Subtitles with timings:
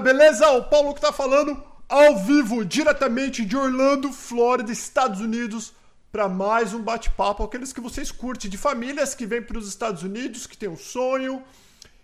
[0.00, 0.48] beleza?
[0.50, 5.72] O Paulo que tá falando ao vivo, diretamente de Orlando, Flórida, Estados Unidos,
[6.10, 10.02] para mais um bate-papo, aqueles que vocês curtem, de famílias que vêm para os Estados
[10.02, 11.42] Unidos, que tem um sonho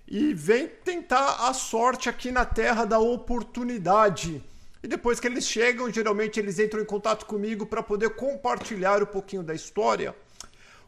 [0.06, 4.42] e vem tentar a sorte aqui na terra da oportunidade.
[4.82, 9.06] E depois que eles chegam, geralmente eles entram em contato comigo para poder compartilhar um
[9.06, 10.14] pouquinho da história.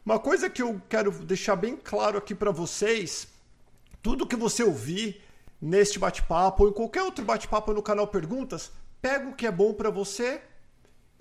[0.05, 3.27] Uma coisa que eu quero deixar bem claro aqui para vocês,
[4.01, 5.21] tudo que você ouvir
[5.63, 8.69] neste bate-papo ou em qualquer outro bate-papo no canal Perguntas,
[9.01, 10.41] pega o que é bom para você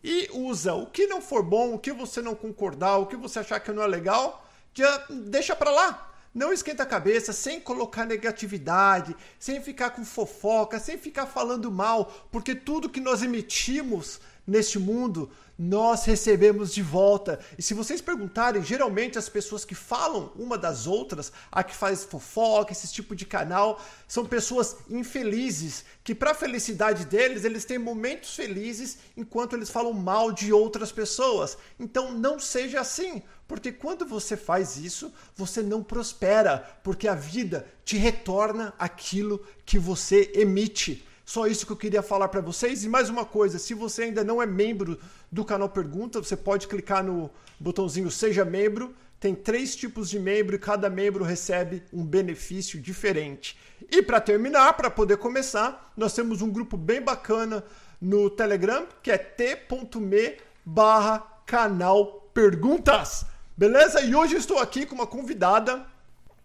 [0.03, 0.75] e usa.
[0.75, 3.71] O que não for bom, o que você não concordar, o que você achar que
[3.71, 6.13] não é legal, já deixa para lá.
[6.35, 12.13] Não esquenta a cabeça sem colocar negatividade, sem ficar com fofoca, sem ficar falando mal,
[12.33, 15.31] porque tudo que nós emitimos neste mundo
[15.63, 17.39] nós recebemos de volta.
[17.57, 22.03] E se vocês perguntarem, geralmente as pessoas que falam uma das outras, a que faz
[22.03, 27.79] fofoca, esse tipo de canal, são pessoas infelizes, que para a felicidade deles, eles têm
[27.79, 31.57] momentos felizes enquanto eles falam mal de outras pessoas.
[31.79, 37.65] Então não seja assim, porque quando você faz isso, você não prospera, porque a vida
[37.85, 41.07] te retorna aquilo que você emite.
[41.25, 42.85] Só isso que eu queria falar para vocês.
[42.85, 44.99] E mais uma coisa, se você ainda não é membro
[45.33, 48.95] do canal Pergunta, você pode clicar no botãozinho Seja Membro.
[49.19, 53.57] Tem três tipos de membro e cada membro recebe um benefício diferente.
[53.91, 57.65] E para terminar, para poder começar, nós temos um grupo bem bacana
[58.01, 63.25] no Telegram, que é t.me barra canal Perguntas.
[63.57, 64.03] Beleza?
[64.03, 65.87] E hoje estou aqui com uma convidada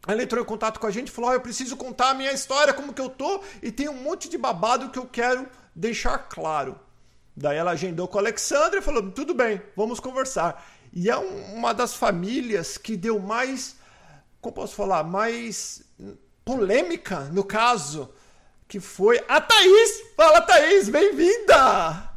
[0.08, 2.32] ela entrou em contato com a gente e falou: oh, Eu preciso contar a minha
[2.32, 6.18] história, como que eu tô, e tem um monte de babado que eu quero deixar
[6.18, 6.80] claro.
[7.40, 10.68] Daí ela agendou com a Alexandra e falou: Tudo bem, vamos conversar.
[10.92, 13.76] E é uma das famílias que deu mais,
[14.42, 15.84] como posso falar, mais
[16.44, 18.12] polêmica no caso,
[18.68, 20.02] que foi a Thaís.
[20.16, 22.10] Fala, Thaís, bem-vinda!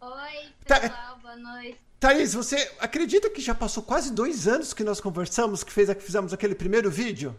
[0.00, 1.78] Oi, pessoal, boa noite.
[2.00, 6.00] Thaís, você acredita que já passou quase dois anos que nós conversamos, que, fez, que
[6.00, 7.36] fizemos aquele primeiro vídeo?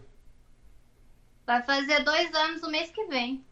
[1.44, 3.44] Vai fazer dois anos no mês que vem.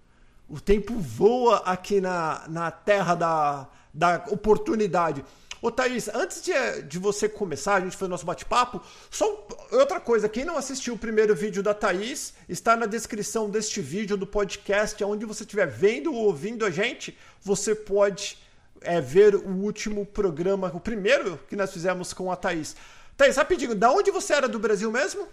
[0.48, 5.24] O tempo voa aqui na, na terra da, da oportunidade.
[5.60, 10.28] Ô Thaís, antes de, de você começar, a gente foi nosso bate-papo, só outra coisa,
[10.28, 15.02] quem não assistiu o primeiro vídeo da Thaís, está na descrição deste vídeo do podcast,
[15.02, 18.38] onde você estiver vendo ou ouvindo a gente, você pode
[18.80, 22.76] é, ver o último programa, o primeiro que nós fizemos com a Thaís.
[23.16, 25.26] Thaís, rapidinho, da onde você era do Brasil mesmo?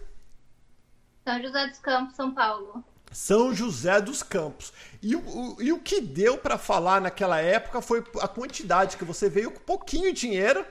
[1.24, 2.84] São José dos Campos, São Paulo.
[3.16, 4.74] São José dos Campos.
[5.02, 9.30] E o, e o que deu para falar naquela época foi a quantidade, que você
[9.30, 10.66] veio com pouquinho dinheiro,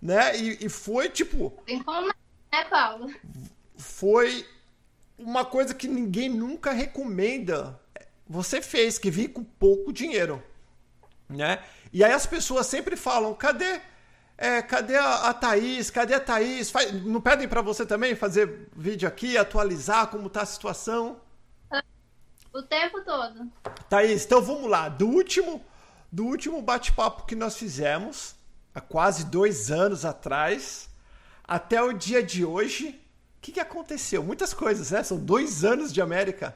[0.00, 0.34] né?
[0.34, 1.50] E, e foi tipo.
[1.66, 3.12] Tem como, né, Paulo?
[3.76, 4.46] Foi
[5.18, 7.78] uma coisa que ninguém nunca recomenda.
[8.26, 10.42] Você fez, que veio com pouco dinheiro,
[11.28, 11.62] né?
[11.92, 13.82] E aí as pessoas sempre falam: cadê?
[14.38, 15.90] É, cadê a, a Thaís?
[15.90, 16.70] Cadê a Thaís?
[16.70, 21.20] Faz, não pedem para você também fazer vídeo aqui, atualizar como tá a situação?
[22.52, 23.50] O tempo todo.
[23.88, 24.88] Thaís, então vamos lá.
[24.88, 25.64] Do último,
[26.10, 28.34] do último bate-papo que nós fizemos,
[28.74, 30.90] há quase dois anos atrás,
[31.42, 33.00] até o dia de hoje,
[33.38, 34.22] o que, que aconteceu?
[34.22, 35.02] Muitas coisas, né?
[35.02, 36.54] São dois anos de América.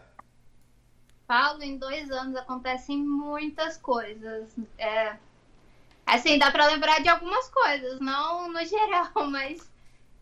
[1.26, 4.48] Paulo, em dois anos acontecem muitas coisas.
[4.78, 5.16] É,
[6.06, 9.68] assim, dá para lembrar de algumas coisas, não no geral, mas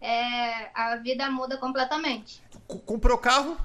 [0.01, 2.43] é, a vida muda completamente.
[2.87, 3.57] Comprou carro?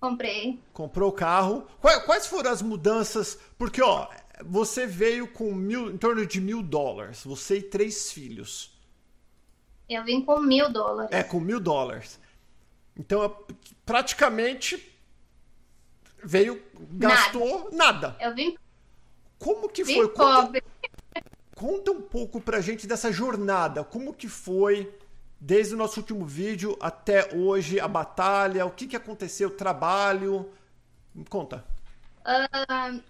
[0.00, 0.60] Comprei.
[0.72, 1.66] Comprou carro.
[1.80, 3.38] Quais foram as mudanças?
[3.58, 4.08] Porque, ó,
[4.44, 7.24] você veio com mil, em torno de mil dólares.
[7.24, 8.78] Você e três filhos.
[9.88, 11.10] Eu vim com mil dólares.
[11.12, 12.20] É, com mil dólares.
[12.96, 13.36] Então,
[13.84, 14.92] praticamente
[16.22, 16.62] veio,
[16.92, 18.08] gastou nada.
[18.08, 18.16] nada.
[18.20, 18.56] Eu vim.
[19.38, 20.08] Como que vim foi?
[20.08, 20.60] Pobre.
[20.60, 23.82] Conta, conta um pouco pra gente dessa jornada.
[23.82, 24.92] Como que foi
[25.40, 30.50] desde o nosso último vídeo até hoje, a batalha, o que, que aconteceu, o trabalho.
[31.28, 31.64] Conta.
[32.20, 33.02] Uh,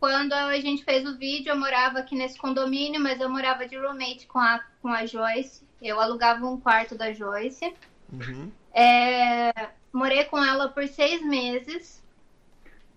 [0.00, 3.76] quando a gente fez o vídeo, eu morava aqui nesse condomínio, mas eu morava de
[3.76, 5.62] roommate com a, com a Joyce.
[5.80, 7.74] Eu alugava um quarto da Joyce.
[8.12, 8.50] Uhum.
[8.72, 12.02] É, morei com ela por seis meses.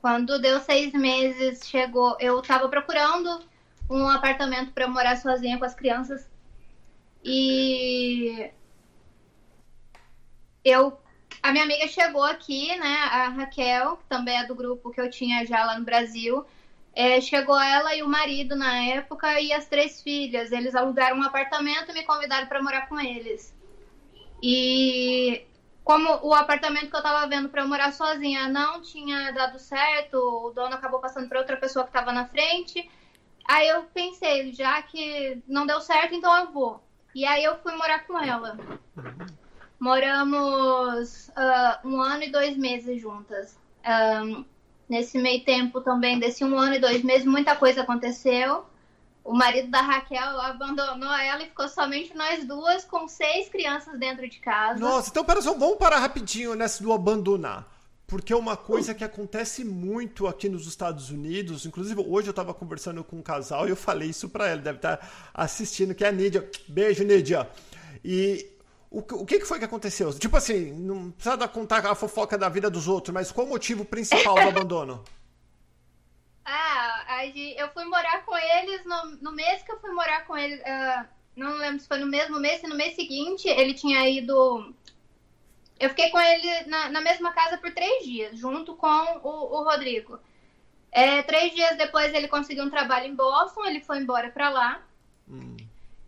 [0.01, 2.17] Quando deu seis meses, chegou.
[2.19, 3.41] Eu tava procurando
[3.89, 6.29] um apartamento para morar sozinha com as crianças.
[7.23, 8.51] E
[10.69, 10.97] eu
[11.41, 12.95] a minha amiga chegou aqui, né?
[13.11, 16.45] A Raquel, que também é do grupo que eu tinha já lá no Brasil.
[16.93, 20.51] É, chegou ela e o marido na época e as três filhas.
[20.51, 23.55] Eles alugaram um apartamento e me convidaram para morar com eles.
[24.41, 25.45] E
[25.83, 30.51] como o apartamento que eu tava vendo para morar sozinha não tinha dado certo, o
[30.51, 32.89] dono acabou passando para outra pessoa que tava na frente.
[33.47, 36.83] Aí eu pensei, já que não deu certo, então eu vou.
[37.15, 38.57] E aí eu fui morar com ela.
[39.79, 43.55] Moramos uh, um ano e dois meses juntas.
[43.85, 44.43] Um,
[44.89, 48.65] nesse meio tempo também, desse um ano e dois meses, muita coisa aconteceu.
[49.23, 54.27] O marido da Raquel abandonou ela e ficou somente nós duas com seis crianças dentro
[54.27, 54.79] de casa.
[54.79, 57.67] Nossa, então pera só, vamos parar rapidinho nessa do abandonar.
[58.07, 61.65] Porque é uma coisa que acontece muito aqui nos Estados Unidos.
[61.65, 64.77] Inclusive, hoje eu estava conversando com um casal e eu falei isso para ela, deve
[64.77, 66.49] estar tá assistindo, que é a Nídia.
[66.69, 67.49] Beijo, Nídia.
[68.05, 68.56] E
[68.97, 70.11] o, o que, que foi que aconteceu?
[70.17, 73.49] Tipo assim, não precisa dar contar a fofoca da vida dos outros, mas qual o
[73.49, 75.03] motivo principal do abandono?
[76.43, 80.59] Ah, eu fui morar com eles no, no mês que eu fui morar com eles.
[80.61, 81.05] Uh,
[81.35, 84.73] não lembro se foi no mesmo mês, se no mês seguinte ele tinha ido.
[85.79, 89.63] Eu fiquei com ele na, na mesma casa por três dias, junto com o, o
[89.63, 90.17] Rodrigo.
[90.91, 94.81] É, três dias depois ele conseguiu um trabalho em Boston, ele foi embora para lá.
[95.29, 95.57] Hum.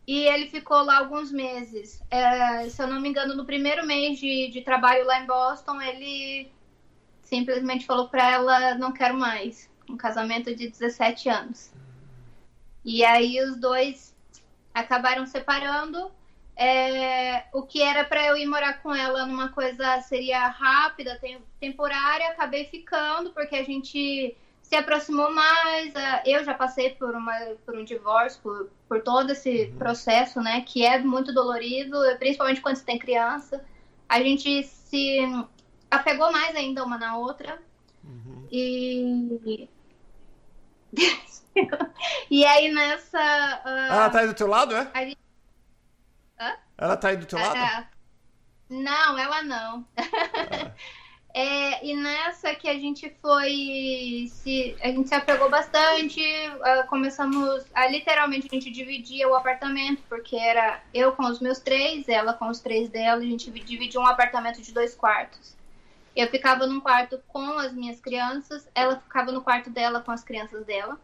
[0.10, 2.02] E ele ficou lá alguns meses.
[2.10, 5.80] É, se eu não me engano, no primeiro mês de, de trabalho lá em Boston,
[5.80, 6.52] ele
[7.22, 11.72] simplesmente falou para ela: não quero mais um casamento de 17 anos.
[12.84, 14.16] E aí os dois
[14.74, 16.12] acabaram separando.
[16.56, 21.22] É, o que era para eu ir morar com ela numa coisa seria rápida,
[21.60, 24.36] temporária, acabei ficando porque a gente
[24.70, 25.92] se aproximou mais.
[26.24, 27.34] Eu já passei por, uma,
[27.66, 29.78] por um divórcio, por, por todo esse uhum.
[29.80, 30.62] processo, né?
[30.62, 33.66] Que é muito dolorido, principalmente quando você tem criança.
[34.08, 35.20] A gente se
[35.90, 37.60] apegou mais ainda uma na outra.
[38.04, 38.48] Uhum.
[38.52, 39.68] E
[42.30, 43.62] e aí nessa.
[43.66, 44.92] Uh, ela tá aí do teu lado, é?
[44.96, 45.18] Gente...
[46.78, 47.58] Ela tá aí do teu lado?
[47.58, 47.88] É.
[48.70, 49.88] Não, ela não.
[49.98, 50.72] É.
[51.40, 54.28] é, e nessa que a gente foi.
[54.30, 56.20] Se, a gente se apegou bastante.
[56.20, 61.60] Uh, começamos a literalmente a gente dividia o apartamento, porque era eu com os meus
[61.60, 65.56] três, ela com os três dela, a gente dividia um apartamento de dois quartos.
[66.14, 70.26] Eu ficava num quarto com as minhas crianças, ela ficava no quarto dela com as
[70.26, 71.00] crianças dela.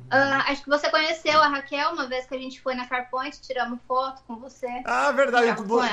[0.00, 3.40] Uh, acho que você conheceu a Raquel uma vez que a gente foi na Carpoint,
[3.40, 4.82] tiramos foto com você.
[4.84, 5.46] Ah, verdade.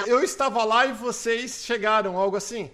[0.05, 2.69] Eu estava lá e vocês chegaram, algo assim?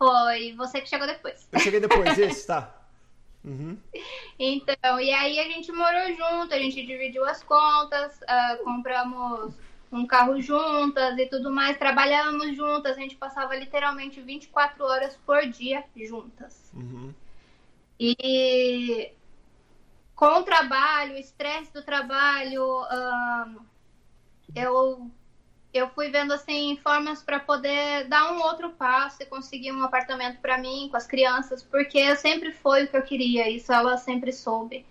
[0.00, 1.46] Foi, você que chegou depois.
[1.52, 2.74] Eu cheguei depois, isso, tá.
[3.44, 3.76] Uhum.
[4.38, 9.54] Então, e aí a gente morou junto, a gente dividiu as contas, uh, compramos
[9.92, 15.46] um carro juntas e tudo mais, trabalhávamos juntas, a gente passava literalmente 24 horas por
[15.46, 16.72] dia juntas.
[16.72, 17.12] Uhum.
[17.98, 19.12] E
[20.14, 22.86] com o trabalho, o estresse do trabalho,
[24.54, 25.10] eu,
[25.72, 30.40] eu fui vendo assim formas para poder dar um outro passo e conseguir um apartamento
[30.40, 34.32] para mim, com as crianças, porque sempre foi o que eu queria, isso ela sempre
[34.32, 34.84] soube.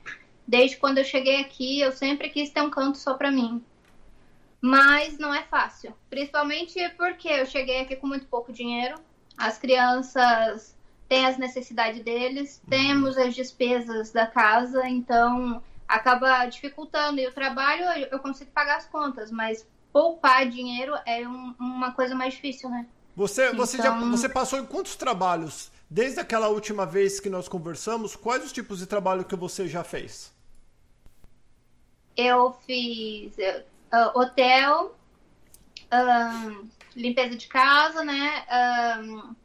[0.48, 3.64] Desde quando eu cheguei aqui, eu sempre quis ter um canto só para mim.
[4.62, 8.96] Mas não é fácil, principalmente porque eu cheguei aqui com muito pouco dinheiro.
[9.38, 10.76] As crianças
[11.08, 12.70] têm as necessidades deles, uhum.
[12.70, 17.20] temos as despesas da casa, então acaba dificultando.
[17.20, 22.16] E o trabalho eu consigo pagar as contas, mas poupar dinheiro é um, uma coisa
[22.16, 22.86] mais difícil, né?
[23.16, 25.72] Você, você, já, então você passou em quantos trabalhos?
[25.90, 29.84] Desde aquela última vez que nós conversamos, quais os tipos de trabalho que você já
[29.84, 30.32] fez?
[32.16, 34.96] Eu fiz uh, hotel,
[35.92, 38.46] um, limpeza de casa, né?
[39.02, 39.36] Um,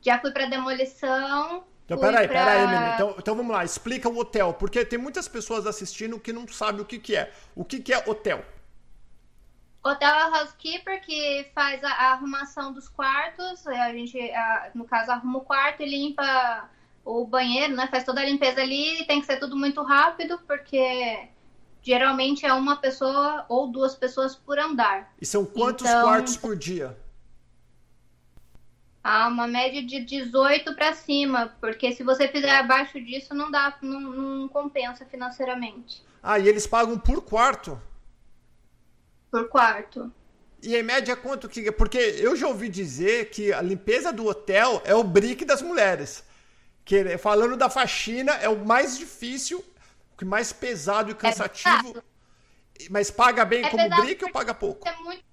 [0.00, 1.64] já fui para demolição.
[1.84, 2.44] Então, peraí, pra...
[2.44, 2.94] peraí, menino.
[2.94, 6.80] Então, então vamos lá, explica o hotel, porque tem muitas pessoas assistindo que não sabem
[6.80, 7.32] o que, que é.
[7.54, 8.44] O que, que é hotel?
[9.86, 13.66] Hotel é housekeeper que faz a, a arrumação dos quartos.
[13.66, 16.68] A gente, a, no caso, arruma o quarto e limpa
[17.04, 17.86] o banheiro, né?
[17.88, 19.04] Faz toda a limpeza ali.
[19.06, 21.28] Tem que ser tudo muito rápido, porque
[21.82, 25.12] geralmente é uma pessoa ou duas pessoas por andar.
[25.20, 26.98] E são quantos então, quartos por dia?
[29.04, 33.78] Há uma média de 18 para cima, porque se você fizer abaixo disso, não dá,
[33.80, 36.02] não, não compensa financeiramente.
[36.20, 37.80] Ah, e eles pagam por quarto?
[39.36, 40.12] Por quarto.
[40.62, 41.70] E em média quanto que.
[41.70, 46.24] Porque eu já ouvi dizer que a limpeza do hotel é o brick das mulheres.
[46.84, 49.64] Que falando da faxina, é o mais difícil
[50.16, 51.98] que mais pesado e é cansativo.
[51.98, 54.88] É mas paga bem é como brick ou paga pouco?
[54.88, 55.24] É muito...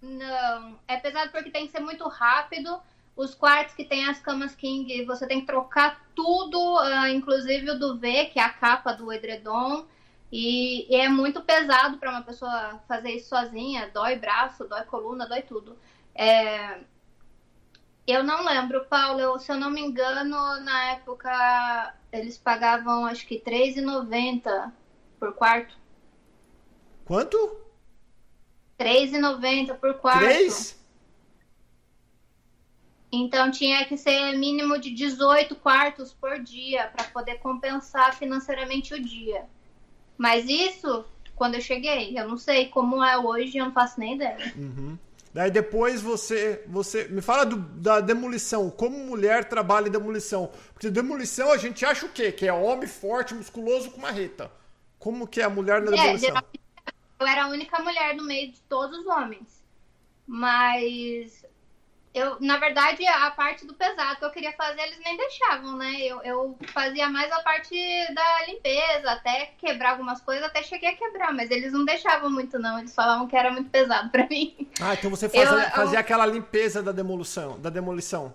[0.00, 2.80] Não, é pesado porque tem que ser muito rápido.
[3.14, 7.78] Os quartos que tem as camas king, você tem que trocar tudo, uh, inclusive o
[7.78, 9.86] duvet, que é a capa do edredom.
[10.32, 13.90] E, e é muito pesado para uma pessoa fazer isso sozinha.
[13.92, 15.78] Dói braço, dói coluna, dói tudo.
[16.14, 16.80] É,
[18.06, 19.20] eu não lembro, Paulo.
[19.20, 24.72] Eu, se eu não me engano, na época eles pagavam acho que R$3,90
[25.20, 25.76] por quarto.
[27.04, 27.36] Quanto?
[28.78, 30.24] R$3,90 por quarto.
[30.24, 30.80] Três?
[33.12, 39.02] Então tinha que ser mínimo de 18 quartos por dia para poder compensar financeiramente o
[39.02, 39.46] dia.
[40.16, 41.04] Mas isso,
[41.34, 44.52] quando eu cheguei, eu não sei como é hoje, eu não faço nem ideia.
[44.56, 44.96] Uhum.
[45.34, 50.50] Daí depois você, você me fala do, da demolição, como mulher trabalha em demolição.
[50.74, 52.30] Porque demolição a gente acha o quê?
[52.30, 54.50] Que é homem forte, musculoso com marreta.
[54.98, 56.42] Como que é a mulher na é, demolição?
[57.18, 59.64] Eu era a única mulher no meio de todos os homens.
[60.26, 61.44] Mas
[62.14, 66.02] eu, na verdade, a parte do pesado que eu queria fazer, eles nem deixavam, né?
[66.02, 67.74] Eu, eu fazia mais a parte
[68.14, 72.58] da limpeza, até quebrar algumas coisas, até cheguei a quebrar, mas eles não deixavam muito,
[72.58, 72.78] não.
[72.78, 74.68] Eles falavam que era muito pesado para mim.
[74.78, 78.34] Ah, então você fazia, eu, fazia aquela limpeza da demolição, da demolição.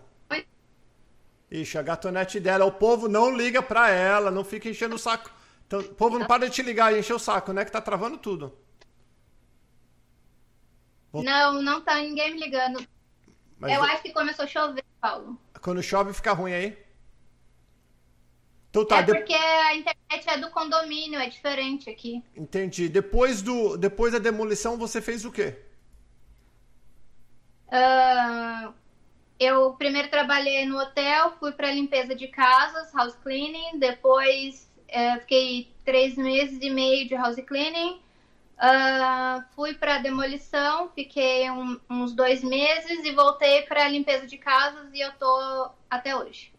[1.51, 5.31] Ixi, a gatonete dela, o povo não liga pra ela, não fica enchendo o saco.
[5.65, 7.63] Então, o povo não para de te ligar e encher o saco, né?
[7.63, 8.57] Que tá travando tudo.
[11.13, 12.86] Não, não tá ninguém me ligando.
[13.59, 15.39] Mas eu acho que começou a chover, Paulo.
[15.61, 16.77] Quando chove fica ruim aí?
[18.69, 22.23] Então tá, é porque a internet é do condomínio, é diferente aqui.
[22.35, 22.87] Entendi.
[22.87, 25.57] Depois, do, depois da demolição, você fez o quê?
[27.67, 28.73] Uh,
[29.39, 33.79] eu primeiro trabalhei no hotel, fui para limpeza de casas, house cleaning.
[33.79, 37.99] Depois uh, fiquei três meses e meio de house cleaning.
[38.57, 44.89] Uh, fui para demolição, fiquei um, uns dois meses e voltei para limpeza de casas
[44.93, 46.51] e eu tô até hoje.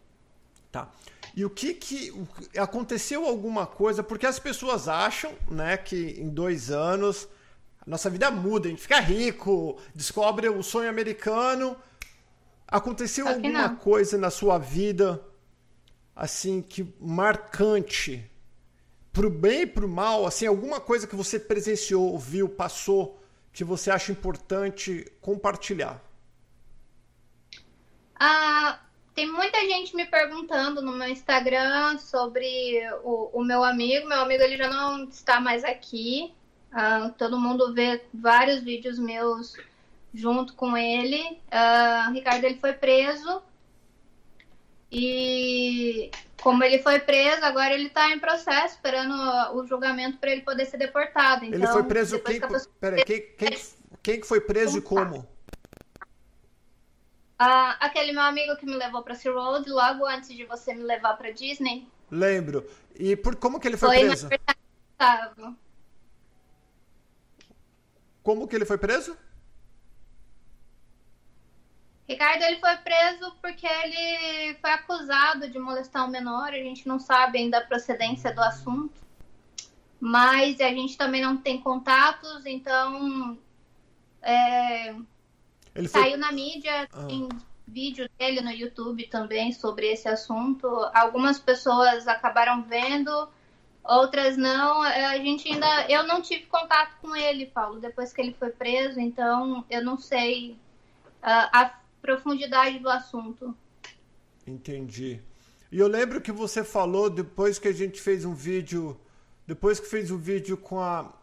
[0.71, 0.89] Tá.
[1.35, 2.13] E o que que
[2.57, 4.01] aconteceu alguma coisa?
[4.01, 7.27] Porque as pessoas acham, né, que em dois anos
[7.85, 11.75] a nossa vida muda, a gente fica rico, descobre o sonho americano.
[12.65, 13.75] Aconteceu alguma não.
[13.75, 15.21] coisa na sua vida
[16.15, 18.29] assim que marcante
[19.11, 23.19] pro bem e pro mal, assim, alguma coisa que você presenciou, viu, passou,
[23.51, 26.01] que você acha importante compartilhar?
[28.19, 28.79] Ah,
[29.15, 34.07] tem muita gente me perguntando no meu Instagram sobre o, o meu amigo.
[34.07, 36.33] Meu amigo ele já não está mais aqui.
[36.71, 39.57] Ah, todo mundo vê vários vídeos meus
[40.13, 41.39] junto com ele.
[41.51, 43.41] Ah, o Ricardo ele foi preso
[44.91, 49.13] e como ele foi preso, agora ele está em processo, esperando
[49.55, 51.45] o julgamento para ele poder ser deportado.
[51.45, 52.39] Então, ele foi preso quem?
[52.39, 52.73] Que pessoa...
[52.79, 53.57] Peraí, quem, quem,
[54.01, 55.27] quem foi preso e como?
[57.37, 60.83] Ah, aquele meu amigo que me levou para Sea Road logo antes de você me
[60.83, 61.87] levar para Disney.
[62.11, 62.69] Lembro.
[62.95, 64.29] E por como que ele foi, foi preso?
[68.23, 69.15] Como que ele foi preso?
[72.09, 76.49] Ricardo ele foi preso porque ele foi acusado de molestar um menor.
[76.49, 78.99] A gente não sabe ainda a procedência do assunto,
[79.99, 83.37] mas a gente também não tem contatos, então
[84.23, 84.95] é,
[85.75, 87.03] ele saiu na mídia, ah.
[87.05, 87.29] tem
[87.67, 90.67] vídeo dele no YouTube também sobre esse assunto.
[90.95, 93.29] Algumas pessoas acabaram vendo,
[93.83, 94.81] outras não.
[94.81, 98.99] A gente ainda, eu não tive contato com ele, Paulo, depois que ele foi preso,
[98.99, 100.53] então eu não sei
[101.21, 103.55] uh, a profundidade do assunto.
[104.45, 105.21] Entendi.
[105.71, 108.99] E eu lembro que você falou depois que a gente fez um vídeo,
[109.45, 111.13] depois que fez um vídeo com a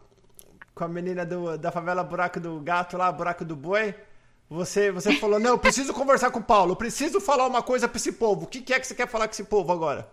[0.73, 3.95] com a menina do, da favela Buraco do Gato lá, Buraco do Boi,
[4.49, 7.87] você você falou: "Não, eu preciso conversar com o Paulo, eu preciso falar uma coisa
[7.87, 8.45] para esse povo.
[8.45, 10.09] O que, que é que você quer falar com esse povo agora?"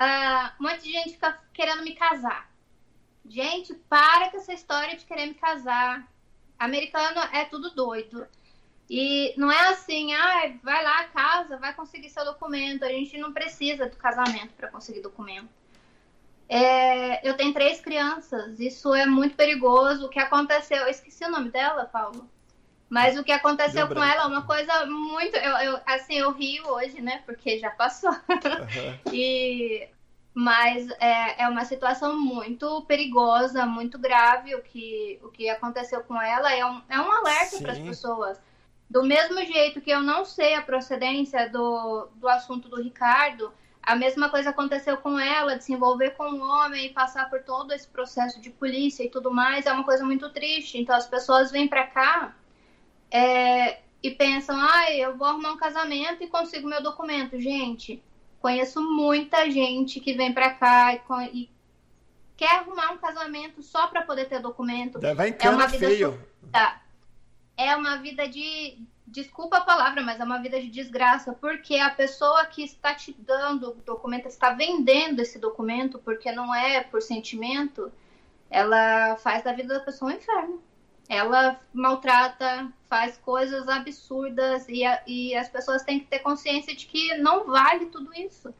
[0.00, 2.50] Uh, um monte de gente fica querendo me casar.
[3.28, 6.06] Gente, para com essa história de querer me casar.
[6.58, 8.26] Americano é tudo doido.
[8.90, 12.84] E não é assim, ah, vai lá, casa, vai conseguir seu documento.
[12.84, 15.48] A gente não precisa do casamento para conseguir documento.
[16.48, 20.06] É, eu tenho três crianças, isso é muito perigoso.
[20.06, 22.28] O que aconteceu, eu esqueci o nome dela, Paulo.
[22.88, 25.36] Mas o que aconteceu com ela é uma coisa muito.
[25.36, 27.22] Eu, eu, assim, eu rio hoje, né?
[27.24, 28.10] Porque já passou.
[28.10, 29.12] Uhum.
[29.12, 29.88] e,
[30.34, 34.56] mas é, é uma situação muito perigosa, muito grave.
[34.56, 38.49] O que, o que aconteceu com ela é um, é um alerta para as pessoas
[38.90, 43.94] do mesmo jeito que eu não sei a procedência do, do assunto do Ricardo, a
[43.94, 47.72] mesma coisa aconteceu com ela, de se envolver com um homem e passar por todo
[47.72, 50.76] esse processo de polícia e tudo mais, é uma coisa muito triste.
[50.76, 52.36] Então as pessoas vêm para cá
[53.12, 57.40] é, e pensam, ah, eu vou arrumar um casamento e consigo meu documento.
[57.40, 58.02] Gente,
[58.40, 61.00] conheço muita gente que vem para cá e,
[61.32, 61.50] e
[62.36, 64.98] quer arrumar um casamento só para poder ter documento.
[65.14, 66.20] Vai é uma vida feio.
[67.56, 71.90] É uma vida de desculpa a palavra, mas é uma vida de desgraça, porque a
[71.90, 77.02] pessoa que está te dando o documento, está vendendo esse documento, porque não é por
[77.02, 77.92] sentimento,
[78.48, 80.62] ela faz da vida da pessoa um inferno.
[81.08, 86.86] Ela maltrata, faz coisas absurdas e, a, e as pessoas têm que ter consciência de
[86.86, 88.54] que não vale tudo isso.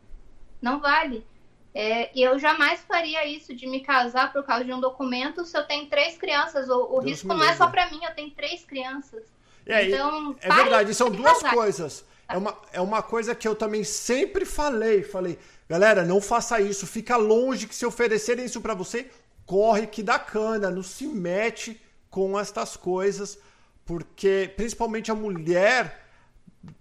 [0.61, 1.25] Não vale.
[1.75, 5.65] É, eu jamais faria isso de me casar por causa de um documento se eu
[5.67, 6.69] tenho três crianças.
[6.69, 9.23] O, o risco não é só para mim, eu tenho três crianças.
[9.67, 11.55] É, então, é verdade, são duas casar.
[11.55, 12.05] coisas.
[12.29, 15.03] É uma, é uma coisa que eu também sempre falei.
[15.03, 19.09] Falei, galera, não faça isso, fica longe que se oferecerem isso para você,
[19.47, 23.39] corre que dá cana, não se mete com estas coisas,
[23.85, 26.05] porque principalmente a mulher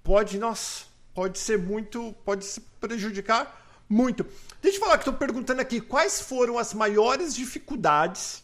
[0.04, 4.26] pode, nossa, pode ser muito, pode se prejudicar muito.
[4.62, 8.44] Deixa eu falar que estou perguntando aqui quais foram as maiores dificuldades.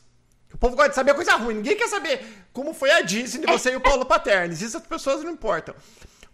[0.53, 1.55] O povo gosta de saber coisa ruim.
[1.55, 4.61] Ninguém quer saber como foi a Disney, você e o Paulo Paternes.
[4.61, 5.75] Isso as pessoas não importam.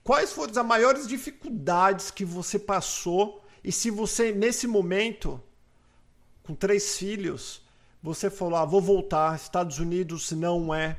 [0.04, 3.44] Quais foram as maiores dificuldades que você passou?
[3.64, 5.42] E se você, nesse momento,
[6.44, 7.62] com três filhos,
[8.02, 10.98] você falou: ah, vou voltar, Estados Unidos não é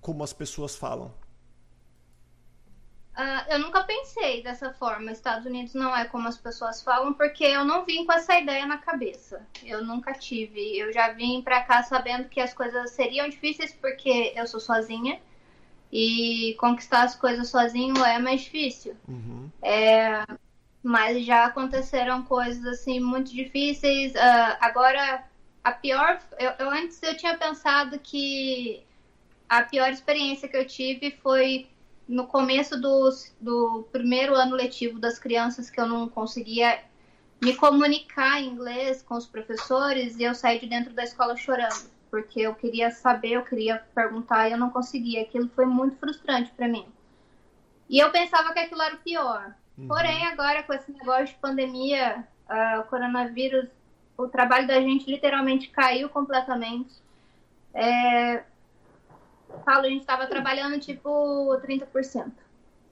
[0.00, 1.14] como as pessoas falam?
[3.16, 5.10] Uh, eu nunca pensei dessa forma.
[5.10, 8.64] Estados Unidos não é como as pessoas falam, porque eu não vim com essa ideia
[8.66, 9.46] na cabeça.
[9.64, 10.78] Eu nunca tive.
[10.78, 15.20] Eu já vim para cá sabendo que as coisas seriam difíceis porque eu sou sozinha
[15.92, 18.96] e conquistar as coisas sozinho é mais difícil.
[19.08, 19.50] Uhum.
[19.60, 20.24] É,
[20.82, 24.14] mas já aconteceram coisas assim muito difíceis.
[24.14, 25.24] Uh, agora,
[25.64, 26.20] a pior.
[26.38, 28.84] Eu, eu antes eu tinha pensado que
[29.48, 31.68] a pior experiência que eu tive foi
[32.10, 33.08] no começo do,
[33.40, 36.82] do primeiro ano letivo das crianças que eu não conseguia
[37.40, 41.88] me comunicar em inglês com os professores e eu saí de dentro da escola chorando,
[42.10, 45.22] porque eu queria saber, eu queria perguntar e eu não conseguia.
[45.22, 46.84] Aquilo foi muito frustrante para mim.
[47.88, 49.54] E eu pensava que aquilo era o pior.
[49.78, 49.86] Uhum.
[49.86, 53.68] Porém, agora com esse negócio de pandemia, uh, coronavírus,
[54.18, 56.92] o trabalho da gente literalmente caiu completamente.
[57.72, 58.42] É,
[59.64, 62.32] Paulo, a gente estava trabalhando tipo 30%.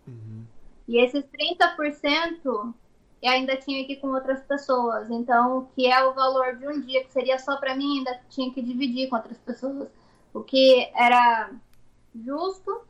[0.07, 0.45] Uhum.
[0.87, 2.75] E esses 30%
[3.21, 5.11] eu ainda tinha que ir com outras pessoas.
[5.11, 8.21] Então, o que é o valor de um dia que seria só para mim, ainda
[8.29, 9.89] tinha que dividir com outras pessoas.
[10.33, 11.51] O que era
[12.15, 12.83] justo,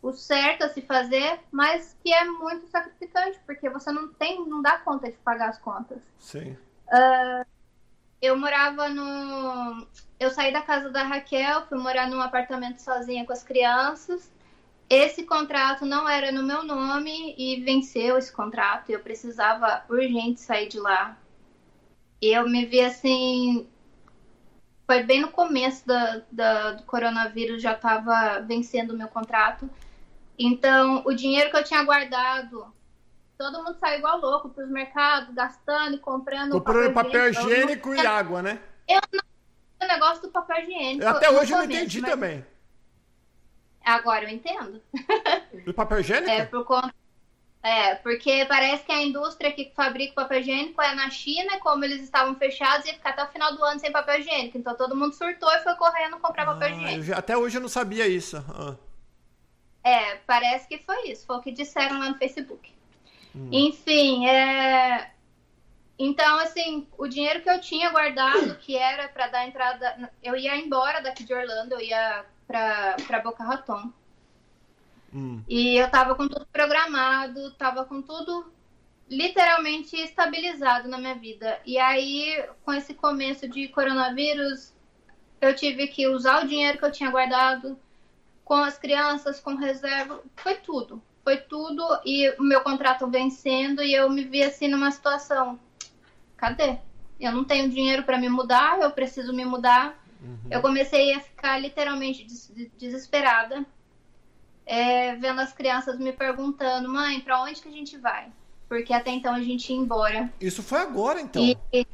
[0.00, 4.62] o certo a se fazer, mas que é muito sacrificante, porque você não tem, não
[4.62, 5.98] dá conta de pagar as contas.
[6.18, 6.56] Sim.
[6.86, 7.44] Uh,
[8.24, 9.86] eu morava no.
[10.18, 14.32] Eu saí da casa da Raquel, fui morar num apartamento sozinha com as crianças.
[14.88, 18.90] Esse contrato não era no meu nome e venceu esse contrato.
[18.90, 21.18] Eu precisava urgente sair de lá.
[22.20, 23.68] E eu me vi assim.
[24.86, 29.68] Foi bem no começo da, da do coronavírus, já estava vencendo o meu contrato.
[30.38, 32.72] Então, o dinheiro que eu tinha guardado
[33.38, 36.52] todo mundo saiu igual louco para os mercados, gastando e comprando.
[36.52, 38.60] Comprando papel, papel higiênico e água, né?
[38.88, 39.24] Eu não
[39.84, 41.06] o negócio do papel higiênico.
[41.06, 42.10] Até hoje eu não entendi mas...
[42.10, 42.46] também.
[43.84, 44.82] Agora eu entendo.
[45.64, 46.30] Do papel higiênico?
[46.30, 46.94] É, por conta.
[47.62, 51.84] É, porque parece que a indústria que fabrica o papel higiênico é na China, como
[51.84, 54.58] eles estavam fechados, ia ficar até o final do ano sem papel higiênico.
[54.58, 57.02] Então todo mundo surtou e foi correndo comprar ah, papel higiênico.
[57.04, 58.36] Já, até hoje eu não sabia isso.
[58.50, 58.76] Ah.
[59.82, 61.26] É, parece que foi isso.
[61.26, 62.73] Foi o que disseram lá no Facebook.
[63.34, 63.48] Hum.
[63.50, 65.10] Enfim, é...
[65.98, 70.10] então, assim, o dinheiro que eu tinha guardado, que era para dar entrada.
[70.22, 73.92] Eu ia embora daqui de Orlando, eu ia para Boca Raton.
[75.12, 75.42] Hum.
[75.48, 78.52] E eu tava com tudo programado, tava com tudo
[79.08, 81.60] literalmente estabilizado na minha vida.
[81.64, 84.72] E aí, com esse começo de coronavírus,
[85.40, 87.78] eu tive que usar o dinheiro que eu tinha guardado
[88.44, 93.94] com as crianças, com reserva, foi tudo foi tudo e o meu contrato vencendo e
[93.94, 95.58] eu me vi assim numa situação,
[96.36, 96.76] cadê?
[97.18, 99.98] Eu não tenho dinheiro para me mudar, eu preciso me mudar.
[100.20, 100.38] Uhum.
[100.50, 103.64] Eu comecei a ficar literalmente des desesperada,
[104.66, 108.30] é, vendo as crianças me perguntando, mãe, para onde que a gente vai?
[108.68, 110.32] Porque até então a gente ia embora.
[110.40, 111.42] Isso foi agora, então?
[111.42, 111.86] E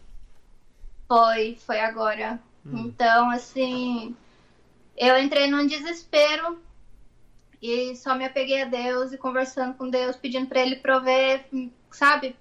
[1.06, 2.40] foi, foi agora.
[2.64, 2.86] Hum.
[2.86, 4.16] Então, assim,
[4.96, 6.60] eu entrei num desespero
[7.60, 11.44] e só me apeguei a Deus e conversando com Deus, pedindo para Ele prover,
[11.90, 12.34] sabe?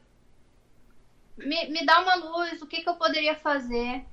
[1.37, 4.05] Me, me dá uma luz, o que, que eu poderia fazer.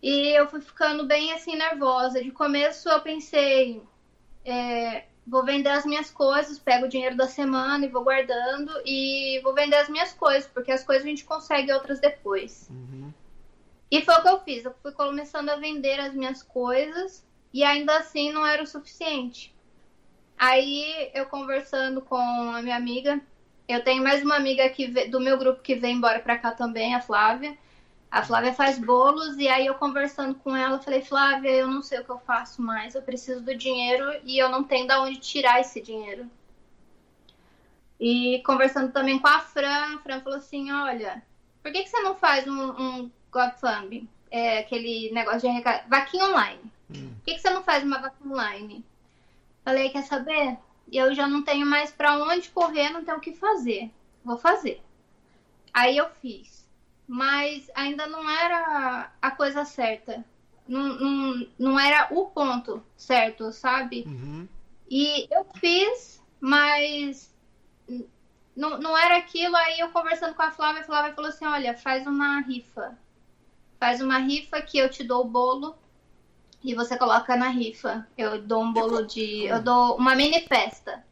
[0.00, 2.22] E eu fui ficando bem assim nervosa.
[2.22, 3.82] De começo eu pensei,
[4.44, 9.40] é, vou vender as minhas coisas, pego o dinheiro da semana e vou guardando e
[9.42, 12.68] vou vender as minhas coisas, porque as coisas a gente consegue outras depois.
[12.70, 13.12] Uhum.
[13.90, 14.64] E foi o que eu fiz.
[14.64, 19.54] Eu fui começando a vender as minhas coisas e ainda assim não era o suficiente.
[20.38, 23.20] Aí eu conversando com a minha amiga,
[23.66, 26.94] eu tenho mais uma amiga que do meu grupo que vem embora para cá também,
[26.94, 27.58] a Flávia.
[28.10, 31.98] A Flávia faz bolos e aí eu conversando com ela, falei: "Flávia, eu não sei
[31.98, 35.18] o que eu faço mais, eu preciso do dinheiro e eu não tenho de onde
[35.18, 36.30] tirar esse dinheiro".
[38.00, 41.20] E conversando também com a Fran, a Fran falou assim: "Olha,
[41.62, 46.26] por que, que você não faz um, um GoFundMe, é, aquele negócio de arrecadar, vaquinha
[46.26, 46.72] online?
[46.88, 47.10] Hum.
[47.16, 48.84] Por que, que você não faz uma vaquinha online?"
[49.68, 50.58] Falei: "Quer saber?
[50.90, 53.90] Eu já não tenho mais para onde correr, não tenho o que fazer.
[54.24, 54.82] Vou fazer".
[55.72, 56.58] Aí eu fiz
[57.08, 60.22] mas ainda não era a coisa certa.
[60.68, 64.04] Não, não, não era o ponto certo, sabe?
[64.06, 64.46] Uhum.
[64.90, 67.34] E eu fiz, mas
[68.54, 69.56] não, não era aquilo.
[69.56, 72.98] Aí eu conversando com a Flávia, a Flávia falou assim: olha, faz uma rifa.
[73.80, 75.74] Faz uma rifa que eu te dou o bolo
[76.62, 78.06] e você coloca na rifa.
[78.16, 79.44] Eu dou um bolo de.
[79.44, 81.04] Eu dou uma mini festa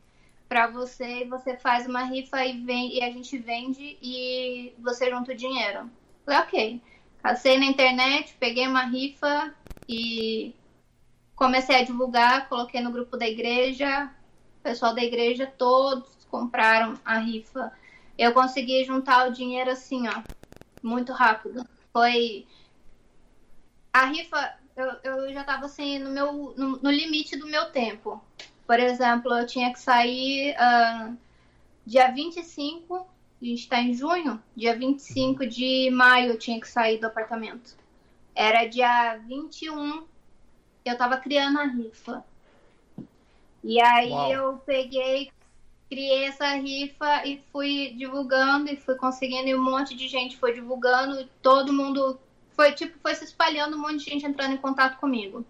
[0.49, 5.11] para você e você faz uma rifa e, vem, e a gente vende e você
[5.11, 5.91] junta o dinheiro.
[6.25, 6.83] Falei, ok.
[7.23, 9.55] Cacei na internet, peguei uma rifa
[9.89, 10.55] e
[11.35, 14.11] comecei a divulgar, coloquei no grupo da igreja.
[14.61, 17.73] O pessoal da igreja todos compraram a rifa.
[18.17, 20.23] Eu consegui juntar o dinheiro assim, ó,
[20.83, 21.67] muito rápido.
[21.93, 22.47] Foi.
[23.93, 28.23] A rifa, eu, eu já tava assim no, meu, no, no limite do meu tempo.
[28.67, 31.17] Por exemplo, eu tinha que sair uh,
[31.87, 32.97] dia 25,
[33.41, 37.77] a gente está em junho, dia 25 de maio eu tinha que sair do apartamento.
[38.35, 40.05] Era dia 21,
[40.85, 42.25] eu estava criando a rifa.
[43.65, 44.33] E aí Uau.
[44.33, 45.31] eu peguei,
[45.89, 50.53] criei essa rifa e fui divulgando e fui conseguindo e um monte de gente foi
[50.53, 52.21] divulgando, todo mundo
[52.57, 55.45] foi tipo foi se espalhando, um monte de gente entrando em contato comigo.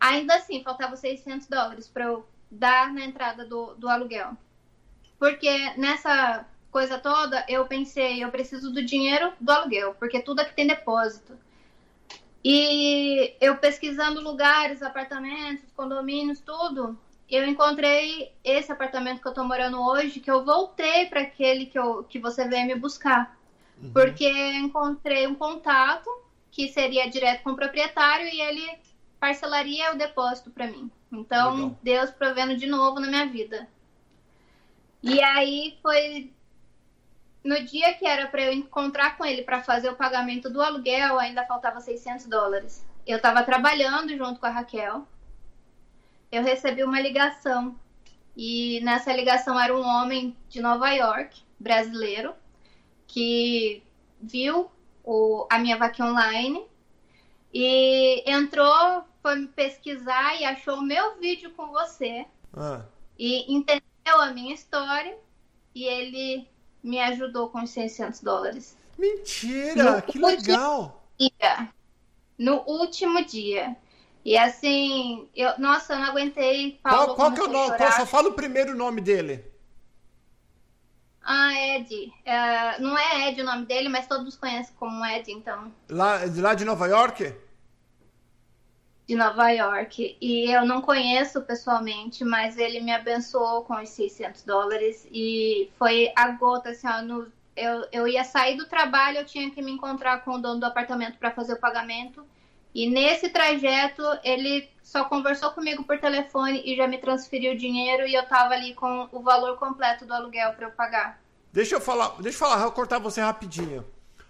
[0.00, 4.36] Ainda assim, faltava 600 dólares para eu dar na entrada do, do aluguel.
[5.18, 10.54] Porque nessa coisa toda, eu pensei, eu preciso do dinheiro do aluguel, porque tudo aqui
[10.54, 11.36] tem depósito.
[12.44, 16.96] E eu pesquisando lugares, apartamentos, condomínios, tudo,
[17.28, 21.78] eu encontrei esse apartamento que eu tô morando hoje, que eu voltei para aquele que,
[21.78, 23.36] eu, que você veio me buscar.
[23.82, 23.92] Uhum.
[23.92, 26.08] Porque encontrei um contato
[26.50, 28.78] que seria direto com o proprietário e ele
[29.20, 30.90] parcelaria o depósito para mim.
[31.12, 31.78] Então, Legal.
[31.82, 33.68] Deus provendo de novo na minha vida.
[35.02, 36.32] E aí foi
[37.44, 41.18] no dia que era para eu encontrar com ele para fazer o pagamento do aluguel,
[41.18, 42.84] ainda faltava 600 dólares.
[43.06, 45.06] Eu estava trabalhando junto com a Raquel.
[46.30, 47.74] Eu recebi uma ligação
[48.36, 52.34] e nessa ligação era um homem de Nova York, brasileiro,
[53.06, 53.82] que
[54.20, 54.70] viu
[55.08, 56.66] o, a minha vaquinha online
[57.52, 62.26] e entrou foi me pesquisar e achou o meu vídeo com você.
[62.54, 62.82] Ah.
[63.18, 65.16] E entendeu a minha história.
[65.74, 66.46] E ele
[66.82, 68.76] me ajudou com os 600 dólares.
[68.98, 69.96] Mentira!
[69.96, 71.02] No que legal!
[71.18, 71.68] Dia,
[72.36, 73.76] no último dia.
[74.24, 76.78] E assim, eu, nossa, eu não aguentei.
[76.82, 77.76] Paulo, qual, qual que é o nome?
[77.78, 79.44] Qual, só fala o primeiro nome dele.
[81.30, 81.94] Ah, Ed.
[81.94, 85.70] Uh, não é Ed o nome dele, mas todos conhecem como Ed, então.
[85.90, 87.34] Lá, lá de Nova York?
[89.06, 90.16] de Nova York.
[90.20, 95.06] E eu não conheço pessoalmente, mas ele me abençoou com os 600 dólares.
[95.10, 99.50] E foi a gota, assim, ó, no, eu, eu ia sair do trabalho, eu tinha
[99.50, 102.24] que me encontrar com o dono do apartamento para fazer o pagamento.
[102.74, 108.06] E nesse trajeto, ele só conversou comigo por telefone e já me transferiu o dinheiro
[108.06, 111.20] e eu tava ali com o valor completo do aluguel para eu pagar.
[111.52, 113.84] Deixa eu falar, deixa eu falar, eu cortar você rapidinho.